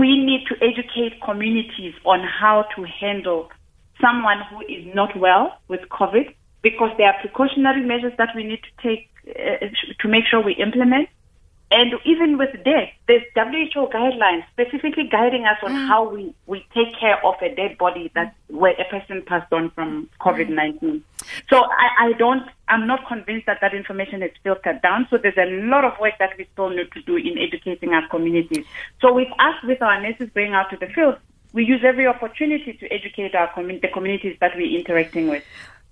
we 0.03 0.09
need 0.29 0.45
to 0.47 0.55
educate 0.61 1.13
communities 1.21 1.95
on 2.03 2.19
how 2.41 2.63
to 2.75 2.83
handle 2.83 3.49
someone 4.01 4.39
who 4.49 4.59
is 4.75 4.83
not 4.93 5.15
well 5.15 5.45
with 5.69 5.81
COVID 5.99 6.27
because 6.61 6.91
there 6.97 7.07
are 7.07 7.17
precautionary 7.21 7.83
measures 7.93 8.13
that 8.17 8.35
we 8.35 8.43
need 8.43 8.61
to 8.69 8.73
take 8.87 9.03
uh, 9.29 9.67
to 10.01 10.07
make 10.09 10.25
sure 10.29 10.41
we 10.41 10.53
implement. 10.55 11.07
And 11.69 11.93
even 12.05 12.37
with 12.37 12.51
death, 12.63 12.89
there's 13.07 13.23
WHO 13.35 13.87
guidelines 13.87 14.45
specifically 14.51 15.09
guiding 15.11 15.45
us 15.45 15.57
on 15.61 15.73
ah. 15.73 15.87
how 15.87 16.09
we, 16.09 16.33
we 16.45 16.65
take 16.73 16.97
care 16.97 17.23
of 17.25 17.35
a 17.41 17.53
dead 17.53 17.77
body 17.77 18.09
that 18.15 18.35
where 18.47 18.73
a 18.73 18.85
person 18.85 19.21
passed 19.21 19.51
on 19.51 19.69
from 19.71 20.09
COVID-19. 20.21 21.01
So 21.49 21.57
I, 21.57 22.07
I 22.07 22.13
don't, 22.13 22.47
I'm 22.69 22.87
not 22.87 23.05
convinced 23.07 23.47
that 23.47 23.59
that 23.59 23.73
information 23.73 24.23
is 24.23 24.31
filtered 24.43 24.81
down. 24.81 25.07
So 25.09 25.17
there's 25.17 25.37
a 25.37 25.67
lot 25.67 25.83
of 25.83 25.99
work 25.99 26.13
that 26.19 26.37
we 26.37 26.47
still 26.53 26.69
need 26.69 26.89
to 26.93 27.01
do 27.01 27.17
in 27.17 27.37
educating 27.37 27.89
our 27.89 28.07
communities. 28.07 28.65
So 29.01 29.13
with 29.13 29.29
us, 29.37 29.55
with 29.63 29.81
our 29.81 30.01
nurses 30.01 30.29
going 30.33 30.53
out 30.53 30.69
to 30.69 30.77
the 30.77 30.87
field, 30.87 31.17
we 31.51 31.65
use 31.65 31.81
every 31.83 32.07
opportunity 32.07 32.73
to 32.73 32.87
educate 32.93 33.35
our 33.35 33.47
commun- 33.53 33.79
the 33.81 33.87
communities 33.89 34.37
that 34.39 34.55
we're 34.55 34.77
interacting 34.77 35.27
with. 35.27 35.43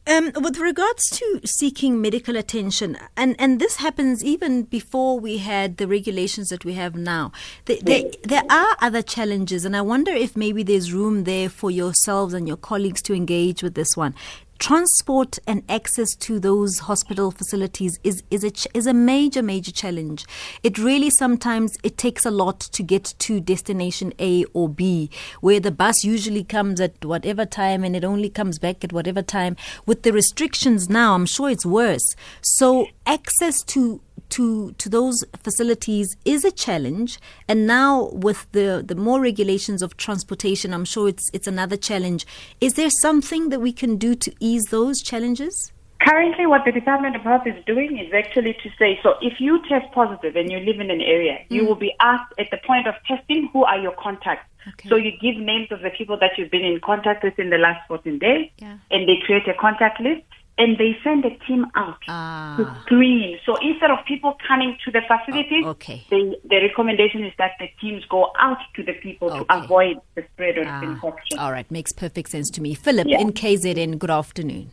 Um, 0.08 0.32
with 0.36 0.60
regards 0.60 1.10
to 1.18 1.42
seeking 1.46 2.00
medical 2.00 2.36
attention, 2.38 2.96
and, 3.18 3.36
and 3.40 3.60
this 3.60 3.78
happens 3.78 4.24
even 4.24 4.62
before 4.64 5.20
we 5.20 5.40
had 5.40 5.78
the 5.78 5.88
regulations 5.88 6.50
that 6.50 6.64
we 6.64 6.74
have 6.74 6.94
now, 6.96 7.32
there, 7.66 7.80
there, 7.82 8.04
there 8.24 8.44
are 8.48 8.78
other 8.82 9.02
challenges, 9.02 9.66
and 9.66 9.76
I 9.76 9.82
wonder 9.82 10.12
if 10.12 10.38
maybe 10.38 10.62
there's 10.62 10.94
room 10.94 11.24
there 11.24 11.50
for 11.50 11.72
yourselves 11.72 12.36
and 12.36 12.48
your 12.48 12.58
colleagues 12.58 13.02
to 13.04 13.16
engage 13.16 13.64
with 13.64 13.74
this 13.74 13.98
one 13.98 14.14
transport 14.60 15.38
and 15.46 15.64
access 15.70 16.16
to 16.16 16.40
those 16.40 16.80
hospital 16.80 17.32
facilities 17.32 18.00
is 18.04 18.24
is 18.32 18.44
a 18.44 18.52
ch- 18.52 18.68
is 18.74 18.88
a 18.88 18.94
major 18.94 19.42
major 19.42 19.72
challenge. 19.72 20.26
It 20.64 20.78
really 20.78 21.10
sometimes 21.10 21.78
it 21.84 21.98
takes 21.98 22.26
a 22.26 22.32
lot 22.32 22.60
to 22.60 22.84
get 22.84 23.14
to 23.20 23.40
destination 23.40 24.14
A 24.20 24.46
or 24.54 24.70
B 24.70 25.10
where 25.42 25.60
the 25.60 25.72
bus 25.72 26.04
usually 26.04 26.44
comes 26.44 26.80
at 26.80 27.04
whatever 27.04 27.46
time 27.46 27.84
and 27.84 27.96
it 27.96 28.04
only 28.04 28.30
comes 28.30 28.60
back 28.60 28.84
at 28.84 28.94
whatever 28.94 29.22
time. 29.22 29.56
With 29.86 30.04
the 30.04 30.14
restrictions 30.14 30.90
now 30.90 31.14
i'm 31.16 31.26
sure 31.26 31.50
it's 31.50 31.66
worse. 31.66 32.16
So 32.42 32.88
access 33.06 33.62
to 33.64 34.02
to 34.30 34.72
to 34.74 34.90
those 34.90 35.24
facilities 35.44 36.16
is 36.26 36.44
a 36.44 36.52
challenge 36.52 37.20
and 37.48 37.68
now 37.68 38.10
with 38.12 38.48
the 38.52 38.84
the 38.86 38.96
more 38.96 39.22
regulations 39.22 39.82
of 39.82 39.98
transportation 39.98 40.74
i'm 40.74 40.86
sure 40.86 41.08
it's 41.10 41.30
it's 41.34 41.48
another 41.48 41.78
challenge 41.78 42.26
is 42.62 42.74
there 42.74 42.90
something 42.90 43.50
that 43.50 43.60
we 43.60 43.72
can 43.72 43.98
do 43.98 44.16
to 44.16 44.34
ease 44.40 44.66
those 44.72 45.02
challenges 45.02 45.72
Currently, 46.02 46.46
what 46.46 46.66
the 46.66 46.72
Department 46.72 47.16
of 47.16 47.24
Health 47.24 47.48
is 47.48 47.56
doing 47.66 47.98
is 47.98 48.14
actually 48.14 48.54
to 48.62 48.70
say, 48.78 49.00
so 49.02 49.16
if 49.22 49.40
you 49.40 49.60
test 49.68 49.92
positive 49.92 50.36
and 50.36 50.52
you 50.52 50.60
live 50.60 50.80
in 50.80 50.92
an 50.92 51.02
area, 51.02 51.40
mm. 51.40 51.46
you 51.50 51.66
will 51.66 51.76
be 51.76 51.96
asked 52.00 52.32
at 52.38 52.48
the 52.52 52.58
point 52.68 52.86
of 52.86 52.94
testing 53.08 53.50
who 53.52 53.64
are 53.64 53.80
your 53.80 53.94
contacts. 53.94 54.48
Okay. 54.68 54.90
So 54.90 54.98
you 54.98 55.12
give 55.20 55.38
names 55.38 55.72
of 55.72 55.82
the 55.82 55.90
people 55.90 56.18
that 56.20 56.32
you've 56.38 56.52
been 56.52 56.66
in 56.66 56.80
contact 56.80 57.24
with 57.24 57.40
in 57.40 57.50
the 57.50 57.58
last 57.58 57.88
14 57.88 58.20
days, 58.20 58.52
yeah. 58.60 58.78
and 58.92 59.10
they 59.10 59.18
create 59.26 59.48
a 59.48 59.56
contact 59.56 60.00
list 60.00 60.22
and 60.58 60.78
they 60.78 60.98
send 61.04 61.26
a 61.26 61.32
team 61.46 61.66
out 61.76 62.00
ah. 62.08 62.56
to 62.58 62.82
screen. 62.82 63.38
So 63.46 63.56
instead 63.58 63.92
of 63.92 64.00
people 64.06 64.38
coming 64.48 64.78
to 64.86 64.92
the 64.92 65.02
facilities, 65.02 65.64
oh, 65.66 65.70
okay. 65.70 66.06
the, 66.10 66.38
the 66.46 66.62
recommendation 66.62 67.26
is 67.26 67.34
that 67.38 67.52
the 67.60 67.68
teams 67.82 68.04
go 68.10 68.32
out 68.40 68.58
to 68.76 68.84
the 68.84 68.94
people 68.94 69.32
okay. 69.32 69.40
to 69.44 69.64
avoid 69.64 69.98
the 70.16 70.24
spread 70.34 70.58
of 70.58 70.68
ah. 70.68 70.82
infection. 70.82 71.40
All 71.40 71.52
right, 71.52 71.70
makes 71.70 71.92
perfect 71.92 72.30
sense 72.30 72.50
to 72.52 72.62
me. 72.62 72.74
Philip 72.74 73.08
yeah. 73.08 73.20
in 73.20 73.34
KZN, 73.34 74.00
good 74.00 74.12
afternoon. 74.12 74.72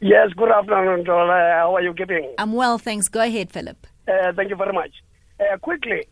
Yes, 0.00 0.30
good 0.36 0.50
afternoon, 0.50 1.04
Joel. 1.04 1.30
Uh, 1.30 1.34
how 1.34 1.74
are 1.74 1.82
you 1.82 1.92
keeping? 1.92 2.32
I'm 2.38 2.52
well, 2.52 2.78
thanks. 2.78 3.08
Go 3.08 3.20
ahead, 3.20 3.50
Philip. 3.50 3.86
Uh, 4.06 4.32
thank 4.34 4.48
you 4.48 4.56
very 4.56 4.72
much. 4.72 4.92
Uh, 5.40 5.56
quickly, 5.58 6.06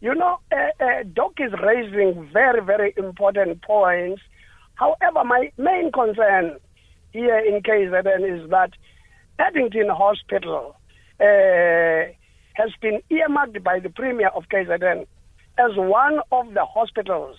you 0.00 0.14
know, 0.14 0.38
uh, 0.52 0.84
uh, 0.84 1.02
Doc 1.12 1.32
is 1.38 1.52
raising 1.62 2.28
very, 2.32 2.62
very 2.62 2.94
important 2.96 3.60
points. 3.62 4.22
However, 4.74 5.24
my 5.24 5.52
main 5.58 5.92
concern 5.92 6.56
here 7.12 7.38
in 7.38 7.62
KZN 7.62 8.42
is 8.44 8.50
that 8.50 8.70
Addington 9.38 9.88
Hospital 9.88 10.76
uh, 11.20 12.12
has 12.54 12.70
been 12.80 13.00
earmarked 13.10 13.62
by 13.62 13.78
the 13.80 13.90
Premier 13.90 14.28
of 14.28 14.44
KZN 14.48 15.06
as 15.58 15.76
one 15.76 16.20
of 16.30 16.54
the 16.54 16.64
hospitals 16.64 17.36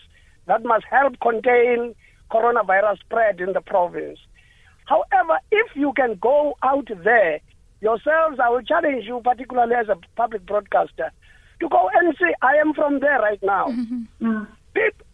that 0.47 0.63
must 0.63 0.85
help 0.89 1.19
contain 1.19 1.95
coronavirus 2.31 2.99
spread 2.99 3.39
in 3.39 3.53
the 3.53 3.61
province. 3.61 4.19
However, 4.85 5.39
if 5.51 5.75
you 5.75 5.93
can 5.93 6.17
go 6.21 6.55
out 6.61 6.89
there 7.03 7.39
yourselves, 7.81 8.39
I 8.43 8.49
will 8.49 8.61
challenge 8.61 9.05
you, 9.05 9.21
particularly 9.23 9.75
as 9.75 9.87
a 9.89 9.97
public 10.15 10.45
broadcaster, 10.45 11.11
to 11.59 11.69
go 11.69 11.89
and 11.93 12.15
say, 12.19 12.33
I 12.41 12.55
am 12.55 12.73
from 12.73 12.99
there 12.99 13.19
right 13.19 13.41
now. 13.43 13.67
Mm-hmm. 13.67 14.27
Mm. 14.27 14.47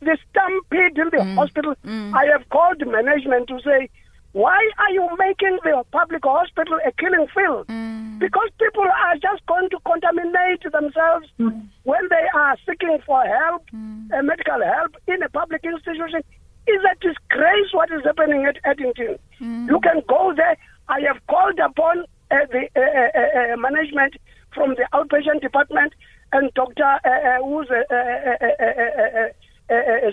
The 0.02 0.18
stampede 0.32 0.98
in 0.98 1.10
the 1.12 1.18
mm. 1.18 1.36
hospital, 1.36 1.76
mm. 1.86 2.14
I 2.14 2.26
have 2.32 2.48
called 2.50 2.82
management 2.88 3.50
to 3.50 3.60
say, 3.60 3.90
why 4.32 4.70
are 4.78 4.92
you 4.92 5.08
making 5.18 5.58
the 5.64 5.84
public 5.92 6.24
hospital 6.24 6.78
a 6.86 6.92
killing 6.94 7.28
field? 7.34 7.68
Mm. 7.68 8.20
Because 8.20 8.50
people 8.60 8.84
are 8.84 9.16
just 9.16 9.46
going 9.48 9.70
to 9.70 9.80
contaminate 9.86 10.62
themselves 10.64 11.28
mm. 11.40 11.68
when 11.84 12.02
they 12.10 12.26
are 12.36 12.56
seeking 12.68 13.00
for 13.06 13.24
help, 13.26 13.66
mm. 13.74 14.12
uh, 14.14 14.22
medical 14.22 14.62
help 14.62 14.96
in 15.08 15.24
a 15.24 15.30
public 15.30 15.64
institution. 15.64 16.22
Is 16.68 16.84
a 16.86 16.94
disgrace 17.02 17.74
what 17.74 17.90
is 17.90 18.04
happening 18.04 18.46
at 18.46 18.58
Addington. 18.64 19.18
Mm. 19.42 19.70
You 19.70 19.80
can 19.80 20.04
go 20.08 20.34
there. 20.36 20.56
I 20.88 21.00
have 21.08 21.18
called 21.28 21.58
upon 21.58 22.06
uh, 22.30 22.46
the 22.52 22.70
uh, 22.76 22.80
uh, 22.80 23.54
uh 23.54 23.58
management 23.58 24.14
from 24.54 24.76
the 24.76 24.86
outpatient 24.94 25.42
department 25.42 25.94
and 26.32 26.54
Dr. 26.54 26.84
Uh, 26.84 27.44
who's 27.44 27.70
a, 27.72 27.86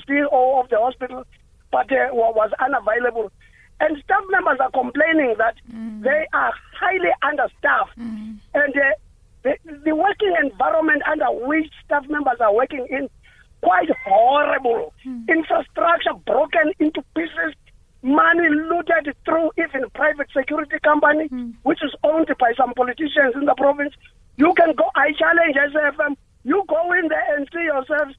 CEO 0.09 0.61
of 0.63 0.71
the 0.71 0.79
hospital, 0.79 1.25
but 1.71 1.89
was 1.91 2.51
unavailable. 2.59 3.31
And 3.81 4.03
staff 4.03 4.25
members 4.31 4.59
are 4.61 4.71
complaining 4.71 5.35
that 5.39 5.55
mm. 5.73 6.03
they 6.03 6.27
are 6.33 6.53
highly 6.79 7.11
understaffed. 7.23 7.99
Mm. 7.99 8.39
And 8.55 8.75
uh, 8.77 8.91
the, 9.43 9.57
the 9.85 9.95
working 9.95 10.35
environment 10.43 11.03
under 11.11 11.27
which 11.47 11.71
staff 11.85 12.09
members 12.09 12.41
are 12.41 12.55
working 12.55 12.87
in 12.91 13.09
quite 13.63 13.89
horrible. 14.07 14.95
Mm. 15.07 15.29
Infrastructure 15.29 16.15
broken 16.27 16.73
into 16.79 17.03
pieces, 17.15 17.55
money 18.03 18.49
looted 18.49 19.15
through 19.25 19.51
even 19.59 19.89
private 19.95 20.29
security 20.37 20.77
company, 20.83 21.29
mm. 21.29 21.55
which 21.65 21.83
is 21.83 21.95
owned 22.03 22.29
by 22.39 22.53
some 22.57 22.73
politicians 22.75 23.35
in 23.35 23.45
the 23.45 23.55
province. 23.57 23.95
You 24.37 24.55
can 24.55 24.75
go, 24.75 24.91
I 24.95 25.13
challenge 25.13 25.57
SAfm, 25.57 26.17
you 26.45 26.65
go 26.69 26.93
in 26.93 27.09
there 27.09 27.37
and 27.37 27.49
see 27.53 27.65
yourselves 27.65 28.15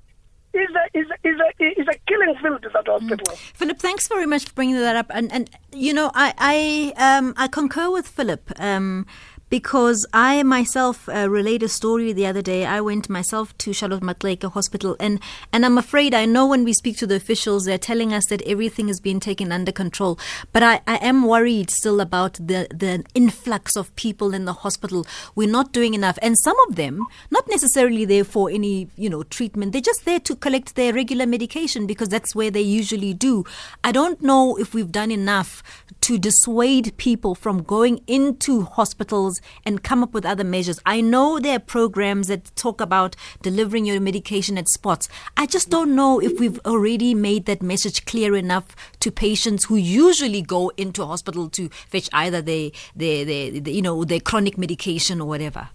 is 0.57 0.69
a 0.75 0.97
is 0.97 1.07
a, 1.09 1.27
is 1.27 1.39
a 1.39 1.81
is 1.81 1.87
a 1.87 1.97
killing 2.07 2.35
field 2.41 2.63
that 2.63 2.87
hospital. 2.87 3.33
Mm. 3.33 3.37
Philip, 3.53 3.79
thanks 3.79 4.07
very 4.07 4.25
much 4.25 4.45
for 4.45 4.53
bringing 4.53 4.75
that 4.75 4.95
up. 4.95 5.07
And 5.09 5.31
and 5.31 5.49
you 5.71 5.93
know, 5.93 6.11
I 6.13 6.33
I 6.37 7.17
um 7.17 7.33
I 7.37 7.47
concur 7.47 7.89
with 7.91 8.07
Philip. 8.07 8.51
Um, 8.59 9.05
because 9.49 10.05
I 10.13 10.43
myself 10.43 11.07
uh, 11.09 11.29
relayed 11.29 11.63
a 11.63 11.69
story 11.69 12.13
the 12.13 12.25
other 12.25 12.41
day. 12.41 12.65
I 12.65 12.81
went 12.81 13.09
myself 13.09 13.57
to 13.59 13.73
Charlotte 13.73 14.01
Maxeke 14.03 14.51
Hospital, 14.51 14.95
and, 14.99 15.19
and 15.53 15.65
I'm 15.65 15.77
afraid 15.77 16.13
I 16.13 16.25
know 16.25 16.47
when 16.47 16.63
we 16.63 16.73
speak 16.73 16.97
to 16.97 17.07
the 17.07 17.15
officials, 17.15 17.65
they're 17.65 17.77
telling 17.77 18.13
us 18.13 18.25
that 18.27 18.41
everything 18.43 18.89
is 18.89 18.99
being 18.99 19.19
taken 19.19 19.51
under 19.51 19.71
control. 19.71 20.19
But 20.51 20.63
I, 20.63 20.81
I 20.87 20.97
am 20.97 21.25
worried 21.25 21.69
still 21.69 22.01
about 22.01 22.33
the, 22.33 22.67
the 22.69 23.03
influx 23.13 23.75
of 23.75 23.95
people 23.95 24.33
in 24.33 24.45
the 24.45 24.53
hospital. 24.53 25.05
We're 25.35 25.49
not 25.49 25.71
doing 25.71 25.93
enough. 25.93 26.19
And 26.21 26.37
some 26.37 26.57
of 26.67 26.75
them, 26.75 27.05
not 27.31 27.47
necessarily 27.47 28.05
there 28.05 28.23
for 28.23 28.49
any, 28.49 28.89
you 28.95 29.09
know, 29.09 29.23
treatment, 29.23 29.71
they're 29.71 29.81
just 29.81 30.05
there 30.05 30.19
to 30.21 30.35
collect 30.35 30.75
their 30.75 30.93
regular 30.93 31.25
medication 31.25 31.87
because 31.87 32.09
that's 32.09 32.35
where 32.35 32.51
they 32.51 32.61
usually 32.61 33.13
do. 33.13 33.45
I 33.83 33.91
don't 33.91 34.21
know 34.21 34.57
if 34.57 34.73
we've 34.73 34.91
done 34.91 35.11
enough 35.11 35.63
to 36.01 36.17
dissuade 36.17 36.95
people 36.97 37.35
from 37.35 37.63
going 37.63 38.01
into 38.07 38.63
hospitals 38.63 39.36
and 39.65 39.83
come 39.83 40.03
up 40.03 40.13
with 40.13 40.25
other 40.25 40.43
measures. 40.43 40.79
I 40.85 41.01
know 41.01 41.39
there 41.39 41.55
are 41.55 41.59
programs 41.59 42.27
that 42.27 42.55
talk 42.55 42.81
about 42.81 43.15
delivering 43.41 43.85
your 43.85 43.99
medication 43.99 44.57
at 44.57 44.67
spots. 44.67 45.09
I 45.35 45.45
just 45.45 45.69
don't 45.69 45.95
know 45.95 46.19
if 46.19 46.39
we've 46.39 46.59
already 46.65 47.13
made 47.13 47.45
that 47.45 47.61
message 47.61 48.05
clear 48.05 48.35
enough 48.35 48.75
to 48.99 49.11
patients 49.11 49.65
who 49.65 49.75
usually 49.75 50.41
go 50.41 50.69
into 50.77 51.05
hospital 51.05 51.49
to 51.49 51.69
fetch 51.69 52.09
either 52.13 52.41
their, 52.41 52.71
their, 52.95 53.25
their, 53.25 53.51
their 53.59 53.73
you 53.73 53.81
know, 53.81 54.03
their 54.03 54.19
chronic 54.19 54.57
medication 54.57 55.21
or 55.21 55.27
whatever. 55.27 55.69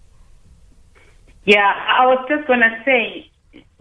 Yeah, 1.45 1.73
I 1.89 2.07
was 2.07 2.25
just 2.29 2.47
going 2.47 2.61
to 2.61 2.83
say 2.85 3.32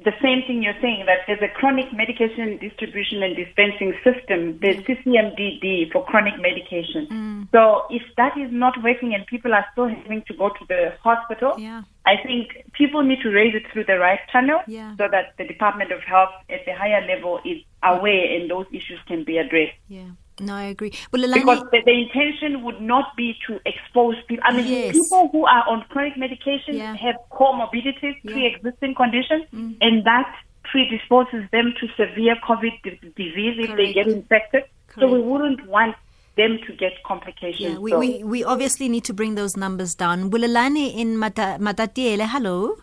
the 0.04 0.14
same 0.22 0.42
thing 0.48 0.64
you're 0.64 0.80
saying 0.82 1.06
that 1.06 1.20
there's 1.28 1.42
a 1.42 1.54
chronic 1.60 1.94
medication 1.94 2.58
distribution 2.58 3.22
and 3.22 3.36
dispensing 3.36 3.94
system, 4.04 4.58
the 4.60 4.74
mm. 4.74 4.86
CCMDD 4.86 5.92
for 5.92 6.04
chronic 6.06 6.34
medication. 6.40 7.08
Mm. 7.08 7.48
So 7.52 7.86
if 7.90 8.02
that 8.18 8.38
is 8.38 8.52
not 8.52 8.82
working 8.84 9.14
and 9.14 9.26
people 9.28 9.54
are 9.54 9.66
still 9.74 9.88
having 9.88 10.24
to 10.28 10.34
go 10.34 10.50
to 10.50 10.66
the 10.68 10.94
hospital, 11.04 11.54
yeah. 11.60 11.84
I 12.06 12.16
think 12.26 12.66
people 12.74 13.04
need 13.04 13.22
to 13.22 13.30
raise 13.30 13.54
it 13.54 13.64
through 13.72 13.86
the 13.86 14.00
right 14.00 14.20
channel 14.32 14.62
yeah. 14.68 14.96
so 14.98 15.08
that 15.12 15.38
the 15.38 15.46
Department 15.46 15.92
of 15.92 16.02
Health 16.02 16.32
at 16.50 16.66
the 16.66 16.74
higher 16.74 17.06
level 17.06 17.40
is 17.46 17.62
aware 17.84 18.36
and 18.36 18.50
those 18.50 18.66
issues 18.72 19.00
can 19.08 19.24
be 19.24 19.38
addressed. 19.38 19.78
Yeah. 19.88 20.10
No, 20.42 20.56
I 20.56 20.64
agree. 20.64 20.92
Well, 21.12 21.22
because 21.22 21.64
the, 21.72 21.82
the, 21.86 21.92
intention 21.92 22.64
would 22.64 22.82
not 22.82 23.16
be 23.16 23.38
to 23.48 23.60
expose 23.66 24.16
people. 24.28 24.44
I 24.48 24.56
mean, 24.56 24.66
yes. 24.66 24.94
people 24.94 25.30
who 25.32 25.46
are 25.46 25.64
on 25.70 25.86
chronic 25.90 26.18
medication 26.18 26.76
yeah. 26.76 26.96
have 26.96 27.16
comorbidities, 27.32 28.16
yeah. 28.24 28.32
pre-existing 28.32 28.96
conditions, 28.96 29.46
mm. 29.54 29.78
and 29.82 30.04
that 30.06 30.34
predisposes 30.64 31.50
them 31.52 31.74
to 31.80 31.88
severe 31.96 32.36
COVID 32.48 32.74
disease 33.16 33.56
if 33.60 33.68
Correct. 33.68 33.78
they 33.78 33.94
get 33.94 34.08
infected. 34.08 34.64
Correct. 34.88 35.00
So 35.00 35.08
we 35.08 35.22
wouldn't 35.22 35.68
want 35.68 35.96
them 36.38 36.58
to 36.66 36.74
get 36.74 36.94
complications. 37.06 37.74
Yeah, 37.74 37.78
we, 37.78 37.92
so. 37.92 38.00
we, 38.00 38.24
we 38.24 38.44
obviously 38.44 38.90
need 38.90 39.04
to 39.06 39.14
bring 39.14 39.36
those 39.36 39.56
numbers 39.56 39.94
down. 39.96 40.32
Bulelani 40.32 40.96
in 40.96 41.18
Mata, 41.18 41.58
Matatiele, 41.60 42.28
hello. 42.28 42.78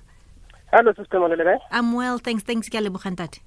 Hello, 0.72 0.92
Sister 0.92 1.18
Malele. 1.18 1.58
I'm 1.72 1.92
well, 1.94 2.18
thanks. 2.18 2.44
Thanks, 2.44 2.68
Kyale 2.68 3.38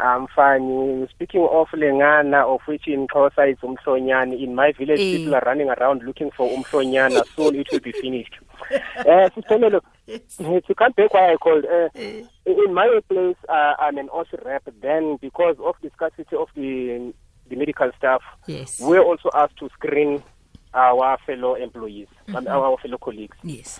I'm 0.00 0.26
fine. 0.34 1.06
Speaking 1.10 1.46
of 1.50 1.68
Lengana, 1.68 2.44
of 2.44 2.60
which 2.66 2.88
in 2.88 3.06
Xhosa 3.06 3.50
is 3.52 3.58
Umhlonyana, 3.58 4.42
in 4.42 4.54
my 4.54 4.72
village 4.72 4.98
Eh. 5.00 5.16
people 5.18 5.34
are 5.34 5.42
running 5.46 5.68
around 5.68 6.02
looking 6.02 6.30
for 6.36 6.48
Umhlonyana. 6.48 7.22
Soon 7.36 7.54
it 7.56 7.68
will 7.70 7.80
be 7.80 7.92
finished. 7.92 8.34
uh, 8.70 9.30
Sister 9.34 9.80
to 10.08 10.74
come 10.74 10.92
back 10.92 11.12
why 11.14 11.32
I 11.32 11.36
called, 11.36 11.64
uh, 11.66 11.88
in 11.94 12.74
my 12.74 12.88
place, 13.08 13.36
uh, 13.48 13.74
I'm 13.78 13.98
an 13.98 14.08
OSI 14.08 14.44
rep. 14.44 14.64
Then, 14.80 15.18
because 15.20 15.56
of 15.62 15.74
the 15.82 15.90
scarcity 15.94 16.36
of 16.36 16.48
the 16.56 17.12
the 17.48 17.56
medical 17.56 17.90
staff, 17.98 18.22
Yes. 18.46 18.80
we're 18.80 19.02
also 19.02 19.28
asked 19.34 19.58
to 19.58 19.68
screen 19.70 20.22
our 20.74 21.18
fellow 21.26 21.54
employees, 21.54 22.08
and 22.28 22.48
our 22.48 22.78
fellow 22.78 22.96
colleagues. 22.98 23.36
Yes. 23.42 23.78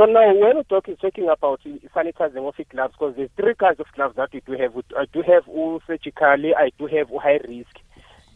So 0.00 0.06
now, 0.06 0.32
when 0.34 0.56
we 0.56 0.62
talk, 0.62 0.86
talking 0.98 1.28
about 1.28 1.60
sanitizing 1.94 2.48
of 2.48 2.54
gloves, 2.70 2.94
because 2.98 3.16
there's 3.16 3.28
three 3.36 3.54
kinds 3.54 3.80
of 3.80 3.86
gloves 3.94 4.16
that 4.16 4.30
we 4.32 4.40
do 4.46 4.52
have. 4.52 4.72
I 4.96 5.04
do 5.12 5.20
have 5.20 5.46
all 5.46 5.82
surgically, 5.86 6.54
I 6.56 6.70
do 6.78 6.86
have 6.86 7.10
high 7.20 7.38
risk. 7.46 7.76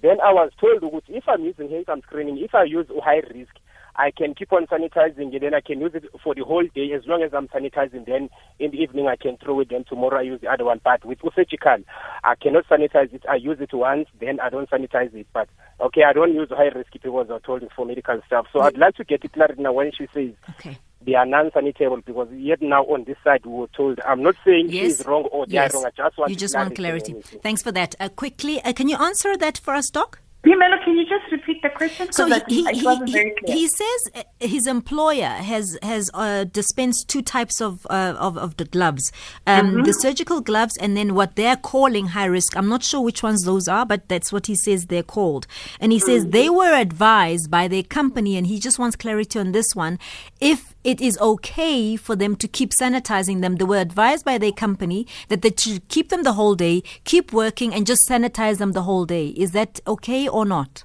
Then 0.02 0.20
I 0.20 0.34
was 0.34 0.50
told 0.60 0.82
if 1.08 1.24
I'm 1.26 1.42
using 1.42 1.70
I'm 1.88 2.02
screening, 2.02 2.36
if 2.36 2.54
I 2.54 2.64
use 2.64 2.86
high 3.02 3.22
risk, 3.32 3.56
I 3.96 4.10
can 4.10 4.34
keep 4.34 4.52
on 4.52 4.66
sanitizing 4.66 5.32
and 5.34 5.40
then 5.40 5.54
I 5.54 5.60
can 5.60 5.80
use 5.80 5.92
it 5.94 6.04
for 6.22 6.34
the 6.34 6.42
whole 6.44 6.64
day 6.74 6.92
as 6.92 7.06
long 7.06 7.22
as 7.22 7.32
I'm 7.32 7.48
sanitizing. 7.48 8.06
Then 8.06 8.28
in 8.58 8.72
the 8.72 8.78
evening 8.78 9.06
I 9.06 9.16
can 9.16 9.36
throw 9.36 9.60
it. 9.60 9.68
Then 9.70 9.84
tomorrow 9.84 10.18
I 10.18 10.22
use 10.22 10.40
the 10.40 10.48
other 10.48 10.64
one. 10.64 10.80
But 10.82 11.04
with 11.04 11.18
surgical, 11.34 11.76
I 12.24 12.34
cannot 12.34 12.66
sanitize 12.68 13.12
it. 13.14 13.22
I 13.30 13.36
use 13.36 13.58
it 13.60 13.72
once, 13.72 14.08
then 14.20 14.40
I 14.40 14.50
don't 14.50 14.68
sanitize 14.68 15.14
it. 15.14 15.26
But 15.32 15.48
okay, 15.80 16.02
I 16.04 16.12
don't 16.12 16.34
use 16.34 16.48
high 16.50 16.68
risk 16.74 16.92
because 16.92 17.28
I 17.30 17.38
told 17.38 17.62
it 17.62 17.70
for 17.74 17.86
medical 17.86 18.20
stuff. 18.26 18.46
So 18.52 18.60
I'd 18.60 18.76
like 18.76 18.96
to 18.96 19.04
get 19.04 19.24
it 19.24 19.32
clarity 19.32 19.62
now 19.62 19.72
when 19.72 19.92
she 19.96 20.06
says 20.12 20.32
Okay. 20.50 20.76
they 21.04 21.14
are 21.14 21.26
non-sanitable 21.26 22.04
because 22.04 22.28
yet 22.32 22.60
now 22.62 22.82
on 22.84 23.04
this 23.04 23.16
side 23.22 23.44
we 23.46 23.52
were 23.52 23.68
told 23.76 24.00
I'm 24.06 24.22
not 24.22 24.34
saying 24.44 24.70
Yes. 24.70 24.98
she's 24.98 25.06
wrong 25.06 25.24
or 25.30 25.46
they 25.46 25.54
yes. 25.54 25.72
are 25.72 25.78
wrong. 25.78 25.86
I 25.86 25.90
just 25.96 26.18
want 26.18 26.30
you 26.30 26.36
just 26.36 26.56
want 26.56 26.74
clarity. 26.74 27.14
Thanks 27.42 27.62
for 27.62 27.70
that. 27.72 27.94
Uh, 28.00 28.08
quickly, 28.08 28.60
uh, 28.62 28.72
can 28.72 28.88
you 28.88 28.96
answer 28.96 29.36
that 29.36 29.58
for 29.58 29.74
us, 29.74 29.90
Doc? 29.90 30.20
Phemelo, 30.44 30.82
can 30.84 30.96
you 30.98 31.04
just 31.04 31.32
repeat 31.32 31.62
the 31.62 31.70
question? 31.70 32.12
So 32.12 32.26
he, 32.26 32.66
I- 32.66 32.72
he, 32.74 32.96
he, 33.06 33.32
he, 33.46 33.66
says 33.68 34.00
uh, 34.14 34.22
his 34.40 34.66
employer 34.66 35.24
has 35.26 35.78
has 35.82 36.10
uh, 36.12 36.44
dispensed 36.44 37.08
two 37.08 37.22
types 37.22 37.60
of 37.62 37.86
uh, 37.88 38.14
of, 38.18 38.36
of 38.36 38.56
the 38.58 38.64
gloves, 38.66 39.10
um, 39.46 39.64
Mm-hmm. 39.66 39.82
the 39.84 39.92
surgical 39.92 40.40
gloves, 40.42 40.76
and 40.78 40.96
then 40.96 41.14
what 41.14 41.36
they're 41.36 41.56
calling 41.56 42.08
high 42.08 42.26
risk. 42.26 42.56
I'm 42.56 42.68
not 42.68 42.82
sure 42.82 43.00
which 43.00 43.22
ones 43.22 43.44
those 43.44 43.68
are, 43.68 43.86
but 43.86 44.08
that's 44.08 44.32
what 44.32 44.46
he 44.46 44.54
says 44.54 44.86
they're 44.86 45.02
called. 45.02 45.46
And 45.80 45.92
he 45.92 45.98
says 45.98 46.26
they 46.26 46.46
Mm-hmm. 46.46 46.56
were 46.56 46.74
advised 46.74 47.50
by 47.50 47.66
their 47.68 47.82
company, 47.82 48.36
and 48.36 48.46
he 48.46 48.58
just 48.58 48.78
wants 48.78 48.96
clarity 48.96 49.38
on 49.38 49.52
this 49.52 49.74
one. 49.74 49.98
If 50.40 50.73
it 50.84 51.00
is 51.00 51.18
okay 51.18 51.96
for 51.96 52.14
them 52.14 52.36
to 52.36 52.46
keep 52.46 52.70
sanitizing 52.80 53.40
them, 53.40 53.56
they 53.56 53.64
were 53.64 53.78
advised 53.78 54.24
by 54.24 54.38
their 54.38 54.52
company 54.52 55.06
that 55.28 55.42
they 55.42 55.52
should 55.56 55.88
keep 55.88 56.10
them 56.10 56.22
the 56.22 56.34
whole 56.34 56.54
day, 56.54 56.82
keep 57.04 57.32
working, 57.32 57.72
and 57.74 57.86
just 57.86 58.02
sanitize 58.08 58.58
them 58.58 58.72
the 58.72 58.82
whole 58.82 59.04
day. 59.06 59.28
Is 59.28 59.52
that 59.52 59.80
okay 59.86 60.28
or 60.28 60.44
not? 60.44 60.84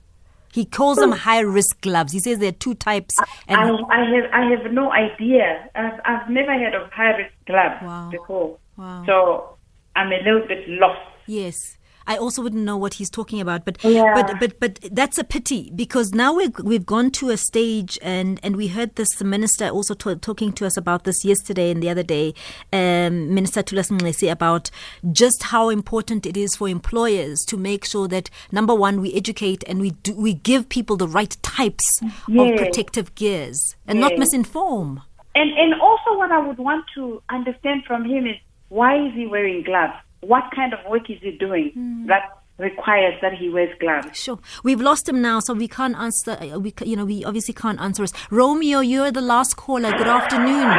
He 0.51 0.65
calls 0.65 0.97
them 0.97 1.11
high 1.11 1.41
risk 1.41 1.79
gloves. 1.81 2.11
He 2.11 2.19
says 2.19 2.39
there 2.39 2.49
are 2.49 2.51
two 2.53 2.73
types. 2.73 3.13
I, 3.19 3.25
I 3.49 3.65
have 3.67 4.25
I 4.33 4.49
have 4.49 4.71
no 4.73 4.91
idea. 4.91 5.69
I've, 5.75 5.99
I've 6.05 6.29
never 6.29 6.51
heard 6.57 6.73
of 6.73 6.91
high 6.91 7.15
risk 7.17 7.33
gloves 7.45 7.81
Wow. 7.83 8.09
before. 8.09 8.57
Wow. 8.75 9.03
So 9.05 9.57
I'm 9.95 10.11
a 10.11 10.17
little 10.23 10.47
bit 10.47 10.67
lost. 10.67 10.99
yes, 11.27 11.77
I 12.09 12.17
also 12.17 12.41
wouldn't 12.41 12.63
know 12.63 12.75
what 12.75 12.95
he's 12.95 13.09
talking 13.09 13.39
about. 13.39 13.63
But 13.65 13.77
Yeah. 13.83 14.13
but 14.15 14.39
but 14.39 14.59
but 14.59 14.79
that's 14.91 15.19
a 15.19 15.23
pity 15.23 15.71
because 15.75 16.11
now 16.13 16.33
we've 16.33 16.57
we've 16.63 16.85
gone 16.85 17.11
to 17.11 17.29
a 17.29 17.37
stage 17.37 17.99
and 18.01 18.39
and 18.41 18.55
we 18.55 18.67
heard 18.67 18.95
this 18.95 19.15
the 19.15 19.25
minister 19.25 19.69
also 19.69 19.93
ta- 19.93 20.15
talking 20.15 20.51
to 20.53 20.65
us 20.65 20.75
about 20.75 21.03
this 21.03 21.23
yesterday 21.23 21.69
and 21.69 21.83
the 21.83 21.89
other 21.89 22.03
day. 22.03 22.33
Um, 22.73 23.33
minister 23.33 23.61
Thulas 23.61 23.91
about 24.31 24.71
just 25.11 25.43
how 25.43 25.69
important 25.69 26.25
it 26.25 26.35
is 26.35 26.55
for 26.55 26.67
employers 26.67 27.45
to 27.45 27.57
make 27.57 27.85
sure 27.85 28.07
that 28.07 28.31
number 28.51 28.73
one 28.73 29.01
we 29.01 29.13
educate 29.13 29.63
and 29.67 29.79
we 29.79 29.91
do, 29.91 30.15
we 30.15 30.33
give 30.33 30.67
people 30.67 30.97
the 30.97 31.07
right 31.07 31.37
types 31.43 32.01
of 32.01 32.57
protective 32.57 33.13
gears 33.13 33.75
and 33.87 33.99
not 33.99 34.13
misinform. 34.13 35.03
And 35.35 35.51
and 35.51 35.79
also 35.79 36.17
what 36.17 36.31
I 36.31 36.39
would 36.39 36.57
want 36.57 36.85
to 36.95 37.21
understand 37.29 37.85
from 37.85 38.03
him 38.05 38.25
is 38.25 38.37
why 38.69 38.95
is 39.05 39.13
he 39.13 39.27
wearing 39.27 39.63
gloves? 39.63 39.93
What 40.21 40.43
kind 40.55 40.73
of 40.73 40.79
work 40.89 41.09
is 41.09 41.17
he 41.21 41.31
doing 41.31 41.71
Hmm. 41.73 42.07
that 42.07 42.23
requires 42.57 43.15
that 43.21 43.33
he 43.33 43.49
wears 43.49 43.73
gloves? 43.79 44.17
Sure. 44.21 44.39
We've 44.63 44.81
lost 44.81 45.07
him 45.07 45.21
now, 45.21 45.39
so 45.39 45.53
we 45.53 45.67
can't 45.67 45.95
answer. 45.95 46.31
uh, 46.41 46.59
We, 46.59 46.73
you 46.85 46.95
know, 46.97 47.05
we 47.05 47.23
obviously 47.23 47.53
can't 47.53 47.79
answer 47.79 48.03
us. 48.03 48.13
Romeo, 48.31 48.79
you're 48.81 49.11
the 49.11 49.21
last 49.21 49.55
caller. 49.55 49.91
Good 49.91 50.07
afternoon. 50.07 50.69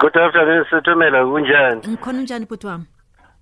Good 0.00 0.16
afternoon, 0.16 0.64
Situmela. 0.70 1.24
Unjani? 1.24 1.82
Mkhona 1.96 2.18
unjani 2.20 2.46
bhuti? 2.46 2.68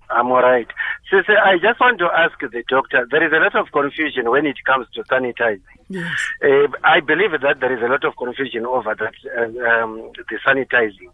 I'm 0.07 0.31
all 0.31 0.41
right. 0.41 0.67
Sisi, 1.11 1.31
I 1.35 1.57
just 1.57 1.79
want 1.79 1.97
to 1.99 2.05
ask 2.05 2.39
the 2.39 2.63
doctor, 2.69 3.07
there 3.11 3.25
is 3.25 3.33
a 3.33 3.39
lot 3.39 3.55
of 3.55 3.71
confusion 3.71 4.29
when 4.29 4.45
it 4.45 4.55
comes 4.63 4.87
to 4.93 5.03
sanitizing. 5.03 5.61
Yes. 5.89 6.05
Uh, 6.43 6.67
I 6.83 6.99
believe 7.01 7.31
that 7.41 7.59
there 7.59 7.73
is 7.75 7.81
a 7.81 7.87
lot 7.87 8.03
of 8.05 8.15
confusion 8.15 8.65
over 8.67 8.93
that, 8.95 9.13
uh, 9.35 9.83
um, 9.83 10.11
the 10.29 10.37
sanitizing. 10.47 11.09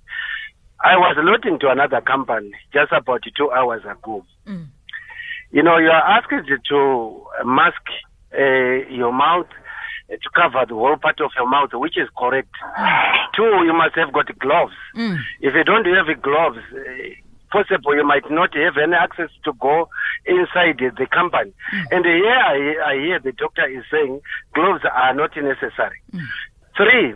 I 0.84 0.98
was 0.98 1.16
looking 1.24 1.60
to 1.60 1.70
another 1.70 2.02
company 2.02 2.52
just 2.74 2.92
about 2.92 3.24
two 3.38 3.52
hours 3.52 3.84
ago. 3.84 4.26
Mm. 4.48 4.68
You 5.52 5.64
know, 5.64 5.78
you 5.78 5.90
are 5.90 6.18
asked 6.18 6.32
to 6.32 7.22
mask 7.46 7.82
uh, 8.34 8.90
your 8.90 9.12
mouth 9.12 9.48
uh, 10.12 10.16
to 10.16 10.30
cover 10.34 10.66
the 10.68 10.76
whole 10.76 10.98
part 10.98 11.20
of 11.22 11.32
your 11.38 11.48
mouth, 11.48 11.70
which 11.74 11.98
is 11.98 12.08
correct. 12.18 12.50
Two, 13.36 13.44
you 13.66 13.74
must 13.74 13.96
have 13.96 14.14
got 14.14 14.28
gloves. 14.40 14.74
Mm. 14.96 15.18
If 15.42 15.54
you 15.54 15.64
don't 15.64 15.86
have 15.86 16.22
gloves, 16.22 16.60
uh, 16.74 16.80
possible 17.52 17.96
you 17.96 18.08
might 18.08 18.24
not 18.32 18.56
have 18.56 18.78
any 18.82 18.96
access 18.96 19.30
to 19.44 19.54
go 19.60 19.90
inside 20.26 20.80
the, 20.80 21.06
company. 21.12 21.54
And 21.92 22.06
here 22.06 22.32
I, 22.32 22.92
I 22.92 22.96
hear 22.96 23.20
the 23.20 23.34
doctor 23.34 23.68
is 23.68 23.84
saying 23.92 24.22
gloves 24.56 24.84
are 24.86 25.14
not 25.14 25.36
necessary. 25.36 26.00
Three, 26.78 27.14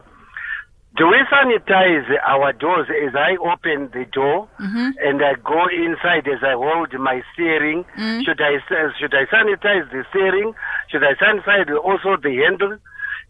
do 0.98 1.08
we 1.08 1.20
sanitize 1.32 2.08
our 2.26 2.54
doors 2.54 2.88
as 2.90 3.16
I 3.16 3.36
open 3.44 3.90
the 3.92 4.06
door 4.12 4.48
mm-hmm. 4.60 4.92
and 5.00 5.22
I 5.22 5.34
go 5.44 5.68
inside 5.68 6.28
as 6.28 6.42
I 6.42 6.54
hold 6.54 6.94
my 7.00 7.22
steering? 7.34 7.86
Mm. 7.98 8.24
Should 8.24 8.40
I 8.40 8.60
should 9.00 9.14
I 9.14 9.26
sanitize 9.26 9.92
the 9.92 10.06
steering? 10.10 10.54
Should 10.90 11.04
I 11.04 11.14
sanitize 11.16 11.70
also 11.84 12.16
the 12.22 12.36
handle? 12.44 12.78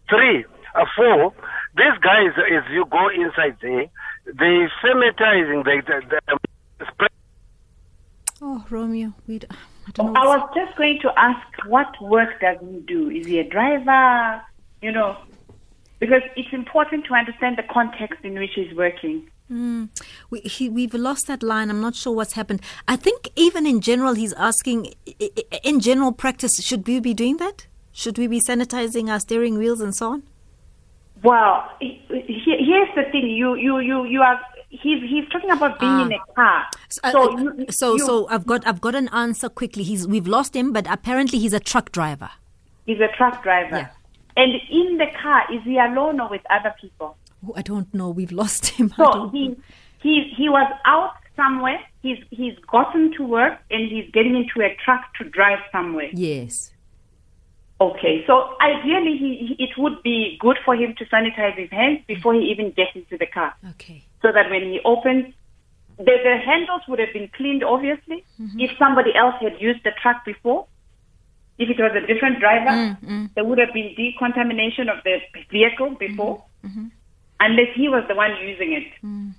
Three, 0.08 0.44
uh, 0.74 0.84
four. 0.96 1.32
These 1.76 1.98
guys, 2.00 2.30
as 2.38 2.62
you 2.70 2.84
go 2.90 3.08
inside 3.08 3.56
there, 3.60 3.86
they 4.26 4.68
sanitizing 4.82 5.64
the, 5.64 5.82
the, 5.86 6.02
the 6.08 6.32
um, 6.32 6.38
spray 6.92 7.08
Oh, 8.42 8.64
Romeo, 8.68 9.12
we. 9.26 9.38
don't 9.38 9.52
I 9.52 9.90
don't 9.92 10.12
know. 10.12 10.20
I 10.20 10.36
was 10.36 10.50
just 10.54 10.76
going 10.76 11.00
to 11.00 11.12
ask 11.16 11.40
what 11.66 11.88
work 12.02 12.40
does 12.40 12.58
he 12.60 12.80
do? 12.80 13.10
Is 13.10 13.26
he 13.26 13.38
a 13.38 13.48
driver? 13.48 14.42
You 14.82 14.92
know, 14.92 15.16
because 15.98 16.22
it's 16.36 16.52
important 16.52 17.04
to 17.06 17.14
understand 17.14 17.56
the 17.58 17.62
context 17.64 18.24
in 18.24 18.38
which 18.38 18.50
he's 18.54 18.74
working. 18.74 19.28
Mm. 19.50 19.88
We, 20.30 20.40
he, 20.40 20.68
we've 20.68 20.92
lost 20.94 21.26
that 21.28 21.42
line. 21.42 21.70
I'm 21.70 21.80
not 21.80 21.94
sure 21.94 22.12
what's 22.12 22.32
happened. 22.32 22.60
I 22.88 22.96
think 22.96 23.28
even 23.36 23.64
in 23.66 23.80
general, 23.80 24.14
he's 24.14 24.32
asking. 24.34 24.92
In 25.62 25.80
general 25.80 26.10
practice, 26.12 26.60
should 26.62 26.86
we 26.86 26.98
be 27.00 27.14
doing 27.14 27.36
that? 27.36 27.66
Should 27.92 28.18
we 28.18 28.26
be 28.26 28.40
sanitizing 28.40 29.08
our 29.08 29.20
steering 29.20 29.56
wheels 29.56 29.80
and 29.80 29.94
so 29.94 30.10
on? 30.12 30.22
Well, 31.22 31.70
he- 31.80 32.02
he- 32.08 32.64
here's 32.66 32.94
the 32.94 33.10
thing. 33.10 33.28
You, 33.30 33.54
you, 33.54 33.78
you, 33.78 34.04
you 34.04 34.20
are. 34.20 34.40
He's 34.68 35.00
he's 35.08 35.26
talking 35.30 35.50
about 35.50 35.78
being 35.80 35.92
Ah. 35.92 36.04
in 36.06 36.12
a 36.12 36.18
car. 36.34 36.66
Uh, 37.04 37.10
So, 37.12 37.32
uh, 37.32 37.36
you, 37.40 37.66
so, 37.70 37.92
you- 37.94 38.04
so 38.04 38.28
I've 38.28 38.46
got, 38.46 38.66
I've 38.66 38.80
got 38.80 38.94
an 38.94 39.08
answer 39.12 39.48
quickly. 39.48 39.82
He's, 39.84 40.06
we've 40.06 40.26
lost 40.26 40.54
him, 40.54 40.72
but 40.72 40.86
apparently 40.90 41.38
he's 41.38 41.52
a 41.54 41.60
truck 41.60 41.92
driver. 41.92 42.30
he's 42.84 43.00
a 43.00 43.08
truck 43.16 43.42
driver. 43.42 43.76
Yeah. 43.76 43.88
And 44.36 44.52
in 44.70 44.98
the 44.98 45.06
car, 45.20 45.44
is 45.52 45.62
he 45.64 45.78
alone 45.78 46.20
or 46.20 46.28
with 46.28 46.42
other 46.50 46.74
people? 46.80 47.16
Oh, 47.46 47.54
I 47.56 47.62
don't 47.62 47.92
know. 47.94 48.10
We've 48.10 48.32
lost 48.32 48.66
him. 48.78 48.92
So 48.96 49.30
he 49.30 49.56
he 50.02 50.32
he 50.36 50.48
was 50.48 50.70
out 50.84 51.14
somewhere. 51.36 51.80
He's 52.02 52.18
he's 52.30 52.56
gotten 52.70 53.12
to 53.16 53.22
work 53.26 53.58
and 53.70 53.88
he's 53.90 54.10
getting 54.12 54.36
into 54.36 54.60
a 54.66 54.76
truck 54.84 55.02
to 55.18 55.24
drive 55.28 55.60
somewhere. 55.72 56.10
Yes. 56.12 56.72
Okay, 57.78 58.24
so 58.26 58.54
ideally, 58.58 59.18
he, 59.18 59.54
he, 59.58 59.64
it 59.64 59.70
would 59.76 60.02
be 60.02 60.38
good 60.40 60.56
for 60.64 60.74
him 60.74 60.94
to 60.96 61.04
sanitize 61.06 61.56
his 61.58 61.70
hands 61.70 62.00
before 62.06 62.32
he 62.32 62.40
even 62.50 62.70
gets 62.70 62.92
into 62.94 63.18
the 63.18 63.26
car, 63.26 63.54
Okay. 63.72 64.02
so 64.22 64.32
that 64.32 64.48
when 64.48 64.62
he 64.62 64.80
opens, 64.82 65.34
the, 65.98 66.04
the 66.04 66.38
handles 66.42 66.80
would 66.88 66.98
have 66.98 67.12
been 67.12 67.28
cleaned. 67.36 67.62
Obviously, 67.62 68.24
mm-hmm. 68.40 68.60
if 68.60 68.70
somebody 68.78 69.14
else 69.14 69.34
had 69.42 69.60
used 69.60 69.84
the 69.84 69.90
truck 70.00 70.24
before, 70.24 70.66
if 71.58 71.70
it 71.70 71.78
was 71.78 71.92
a 71.94 72.06
different 72.06 72.38
driver, 72.40 72.70
mm, 72.70 73.00
mm. 73.04 73.34
there 73.34 73.44
would 73.44 73.58
have 73.58 73.72
been 73.72 73.94
decontamination 73.96 74.88
of 74.88 74.98
the 75.04 75.18
vehicle 75.50 75.90
before, 75.90 76.44
mm-hmm, 76.64 76.80
mm-hmm. 76.80 76.86
unless 77.40 77.68
he 77.74 77.88
was 77.88 78.04
the 78.08 78.14
one 78.14 78.36
using 78.42 78.72
it. 78.72 78.88
Mm. 79.04 79.32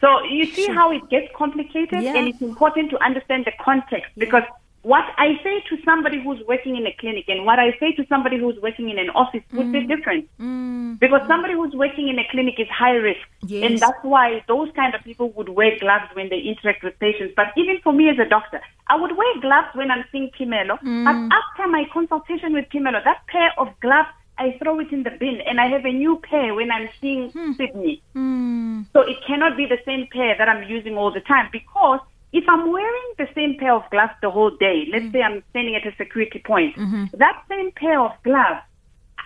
So 0.00 0.22
you 0.24 0.46
see 0.46 0.66
how 0.66 0.92
it 0.92 1.08
gets 1.10 1.28
complicated, 1.36 2.02
Yeah. 2.02 2.16
and 2.16 2.28
it's 2.28 2.40
important 2.40 2.90
to 2.90 3.04
understand 3.04 3.44
the 3.44 3.52
context 3.60 4.10
because 4.16 4.44
what 4.82 5.04
I 5.16 5.38
say 5.42 5.62
to 5.70 5.82
somebody 5.84 6.22
who's 6.22 6.40
working 6.46 6.76
in 6.76 6.86
a 6.86 6.92
clinic 6.98 7.24
and 7.28 7.44
what 7.44 7.58
I 7.58 7.76
say 7.80 7.92
to 7.92 8.06
somebody 8.08 8.38
who's 8.38 8.56
working 8.62 8.90
in 8.90 8.98
an 8.98 9.10
office 9.10 9.42
would 9.52 9.72
be 9.72 9.80
mm. 9.80 9.88
different. 9.88 10.28
Mm. 10.40 10.98
Because 10.98 11.20
somebody 11.26 11.54
who's 11.54 11.74
working 11.74 12.08
in 12.08 12.18
a 12.18 12.26
clinic 12.30 12.54
is 12.58 12.68
high 12.68 12.94
risk, 12.96 13.20
Yes. 13.42 13.64
and 13.64 13.78
that's 13.78 14.02
why 14.02 14.44
those 14.48 14.68
kind 14.74 14.94
of 14.94 15.02
people 15.02 15.30
would 15.30 15.48
wear 15.48 15.78
gloves 15.78 16.10
when 16.14 16.28
they 16.28 16.38
interact 16.40 16.84
with 16.84 16.98
patients. 16.98 17.34
But 17.36 17.48
even 17.56 17.78
for 17.82 17.92
me 17.92 18.08
as 18.08 18.18
a 18.18 18.28
doctor, 18.28 18.60
I 18.86 18.96
would 18.96 19.16
wear 19.16 19.40
gloves 19.40 19.68
when 19.74 19.90
I'm 19.90 20.04
seeing 20.12 20.30
Phemelo. 20.38 20.78
But 20.80 21.16
mm. 21.16 21.30
after 21.30 21.68
my 21.68 21.84
consultation 21.92 22.52
with 22.52 22.66
Phemelo, 22.70 23.02
that 23.04 23.26
pair 23.26 23.50
of 23.58 23.68
gloves 23.80 24.08
I 24.38 24.56
throw 24.62 24.78
it 24.78 24.92
in 24.92 25.02
the 25.02 25.10
bin, 25.10 25.40
and 25.46 25.60
I 25.60 25.66
have 25.66 25.84
a 25.84 25.92
new 25.92 26.16
pair 26.22 26.54
when 26.54 26.70
I'm 26.70 26.88
seeing 27.00 27.30
hmm. 27.30 27.52
Sydney. 27.54 28.00
Hmm. 28.12 28.82
So 28.92 29.00
it 29.00 29.16
cannot 29.26 29.56
be 29.56 29.66
the 29.66 29.78
same 29.84 30.06
pair 30.12 30.36
that 30.38 30.48
I'm 30.48 30.62
using 30.68 30.96
all 30.96 31.10
the 31.10 31.20
time 31.20 31.48
because 31.50 31.98
if 32.32 32.44
I'm 32.48 32.70
wearing 32.70 33.12
the 33.16 33.26
same 33.34 33.56
pair 33.58 33.74
of 33.74 33.82
gloves 33.90 34.12
the 34.20 34.30
whole 34.30 34.50
day, 34.50 34.86
let's 34.92 35.06
mm. 35.06 35.12
say 35.12 35.22
I'm 35.22 35.42
standing 35.50 35.74
at 35.76 35.86
a 35.86 35.94
security 35.96 36.42
point, 36.44 36.76
mm-hmm. 36.76 37.04
that 37.16 37.42
same 37.48 37.72
pair 37.72 38.00
of 38.00 38.12
gloves, 38.22 38.60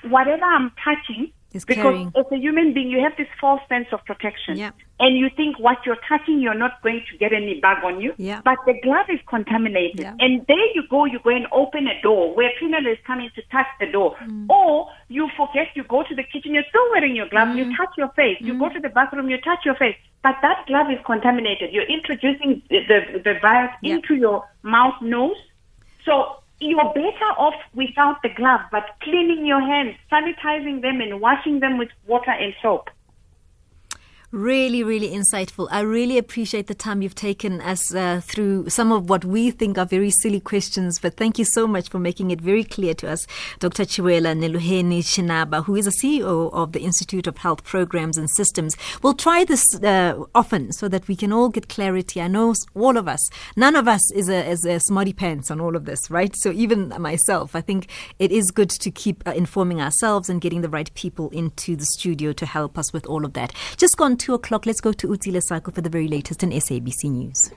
whatever 0.05 0.45
I'm 0.45 0.73
touching, 0.85 1.33
Is 1.55 1.65
because 1.65 1.83
carrying. 1.83 2.13
as 2.17 2.25
a 2.33 2.37
human 2.37 2.73
being, 2.73 2.89
you 2.91 3.01
have 3.01 3.13
this 3.17 3.29
false 3.41 3.61
sense 3.69 3.87
of 3.93 4.05
protection. 4.05 4.57
Yeah. 4.57 4.71
And 5.01 5.17
you 5.19 5.29
think 5.37 5.59
what 5.59 5.79
you're 5.85 5.99
touching, 6.09 6.41
you're 6.41 6.55
not 6.55 6.81
going 6.83 7.03
to 7.11 7.19
get 7.19 7.33
any 7.33 7.61
bug 7.61 7.79
on 7.85 8.01
you. 8.01 8.15
Yeah. 8.17 8.41
But 8.45 8.59
the 8.67 8.75
glove 8.83 9.07
is 9.09 9.21
contaminated. 9.29 10.01
Yeah. 10.01 10.15
And 10.19 10.47
there 10.47 10.67
you 10.75 10.85
go, 10.89 11.05
you 11.05 11.19
go 11.23 11.31
and 11.31 11.47
open 11.53 11.87
a 11.89 12.01
door 12.03 12.35
where 12.35 12.51
Pinel 12.61 12.91
is 12.91 12.99
coming 13.07 13.31
to 13.35 13.43
touch 13.51 13.67
the 13.81 13.87
door. 13.87 14.17
Mm. 14.23 14.49
Or 14.49 14.89
you 15.09 15.29
forget, 15.37 15.69
you 15.75 15.85
go 15.85 16.03
to 16.03 16.15
the 16.15 16.23
kitchen, 16.23 16.55
you're 16.55 16.65
still 16.69 16.89
wearing 16.93 17.17
your 17.17 17.29
glove, 17.29 17.49
Mm. 17.49 17.57
you 17.57 17.77
touch 17.77 17.91
your 17.99 18.09
face. 18.11 18.39
You 18.41 18.59
go 18.59 18.69
to 18.69 18.81
the 18.81 18.89
bathroom, 18.89 19.29
you 19.29 19.39
touch 19.41 19.65
your 19.65 19.75
face. 19.75 19.97
But 20.23 20.37
that 20.43 20.67
glove 20.67 20.91
is 20.91 20.99
contaminated. 21.05 21.73
You're 21.73 21.91
introducing 21.99 22.63
the, 22.71 22.81
the, 22.87 23.19
the 23.19 23.35
virus 23.41 23.73
Yeah. 23.83 23.95
into 23.97 24.15
your 24.15 24.49
mouth, 24.63 24.95
nose. 25.03 25.37
So 26.05 26.42
you're 26.63 26.93
better 26.95 27.31
off 27.39 27.55
without 27.75 28.23
the 28.23 28.31
glove, 28.37 28.61
but 28.71 28.85
cleaning 29.03 29.45
your 29.45 29.61
hands, 29.61 29.97
sanitizing 30.11 30.83
them, 30.83 31.01
and 31.01 31.21
washing 31.21 31.61
them 31.61 31.79
with 31.79 31.89
water 32.07 32.31
and 32.31 32.55
soap. 32.63 32.89
Really, 34.33 34.83
really 34.83 35.11
insightful. 35.11 35.69
I 35.71 35.81
really 35.81 36.17
appreciate 36.17 36.67
the 36.67 36.75
time 36.75 37.03
you've 37.03 37.15
taken 37.15 37.61
us 37.61 37.95
uh, 37.95 38.23
through 38.25 38.71
some 38.71 38.91
of 38.91 39.11
what 39.11 39.27
we 39.27 39.51
think 39.51 39.77
are 39.77 39.85
very 39.85 40.09
silly 40.09 40.41
questions, 40.41 40.99
but 40.99 41.19
thank 41.19 41.39
you 41.39 41.45
so 41.45 41.67
much 41.67 41.91
for 41.91 41.99
making 41.99 42.31
it 42.31 42.41
very 42.41 42.65
clear 42.65 42.95
to 42.95 43.11
us, 43.11 43.27
Dr. 43.59 43.85
Tshiwela 43.85 44.35
Neluheni-Tshinaba, 44.35 45.67
who 45.67 45.77
is 45.77 45.87
a 45.87 45.91
CEO 45.91 46.51
of 46.55 46.73
the 46.73 46.81
Institute 46.81 47.27
of 47.27 47.37
Health 47.37 47.63
Programs 47.63 48.17
and 48.17 48.31
Systems. 48.31 48.75
We'll 49.03 49.13
try 49.13 49.45
this 49.45 49.75
uh, 49.83 50.25
often 50.35 50.73
so 50.73 50.89
that 50.89 51.09
we 51.09 51.15
can 51.15 51.31
all 51.31 51.51
get 51.51 51.69
clarity. 51.69 52.23
I 52.23 52.29
know 52.29 52.55
all 52.75 52.97
of 52.97 53.07
us, 53.07 53.29
none 53.55 53.77
of 53.77 53.87
us 53.87 54.01
is 54.13 54.31
a, 54.31 54.49
is 54.49 54.65
a 54.65 54.81
smarty 54.81 55.13
pants 55.13 55.51
on 55.51 55.61
all 55.61 55.77
of 55.77 55.85
this, 55.85 56.11
right? 56.11 56.35
So 56.35 56.53
even 56.53 56.89
myself, 56.99 57.55
I 57.55 57.61
think 57.61 57.91
it 58.19 58.33
is 58.33 58.51
good 58.51 58.71
to 58.71 58.91
keep 58.91 59.29
uh, 59.29 59.33
informing 59.33 59.83
ourselves 59.83 60.31
and 60.31 60.41
getting 60.41 60.63
the 60.63 60.71
right 60.71 60.91
people 60.95 61.29
into 61.33 61.77
the 61.77 61.85
studio 61.85 62.33
to 62.33 62.47
help 62.47 62.79
us 62.79 62.95
with 62.95 63.05
all 63.05 63.27
of 63.27 63.35
that. 63.35 63.53
Just 63.77 63.99
gone 63.99 64.17
two 64.23 64.35
o'clock. 64.35 64.67
Let's 64.67 64.81
go 64.81 64.93
to 64.93 65.09
Utile 65.09 65.41
Sako 65.41 65.73
for 65.73 65.81
the 65.81 65.91
very 65.91 66.07
latest 66.07 66.45
in 66.45 66.51
SABC 66.51 67.11
News. 67.11 67.51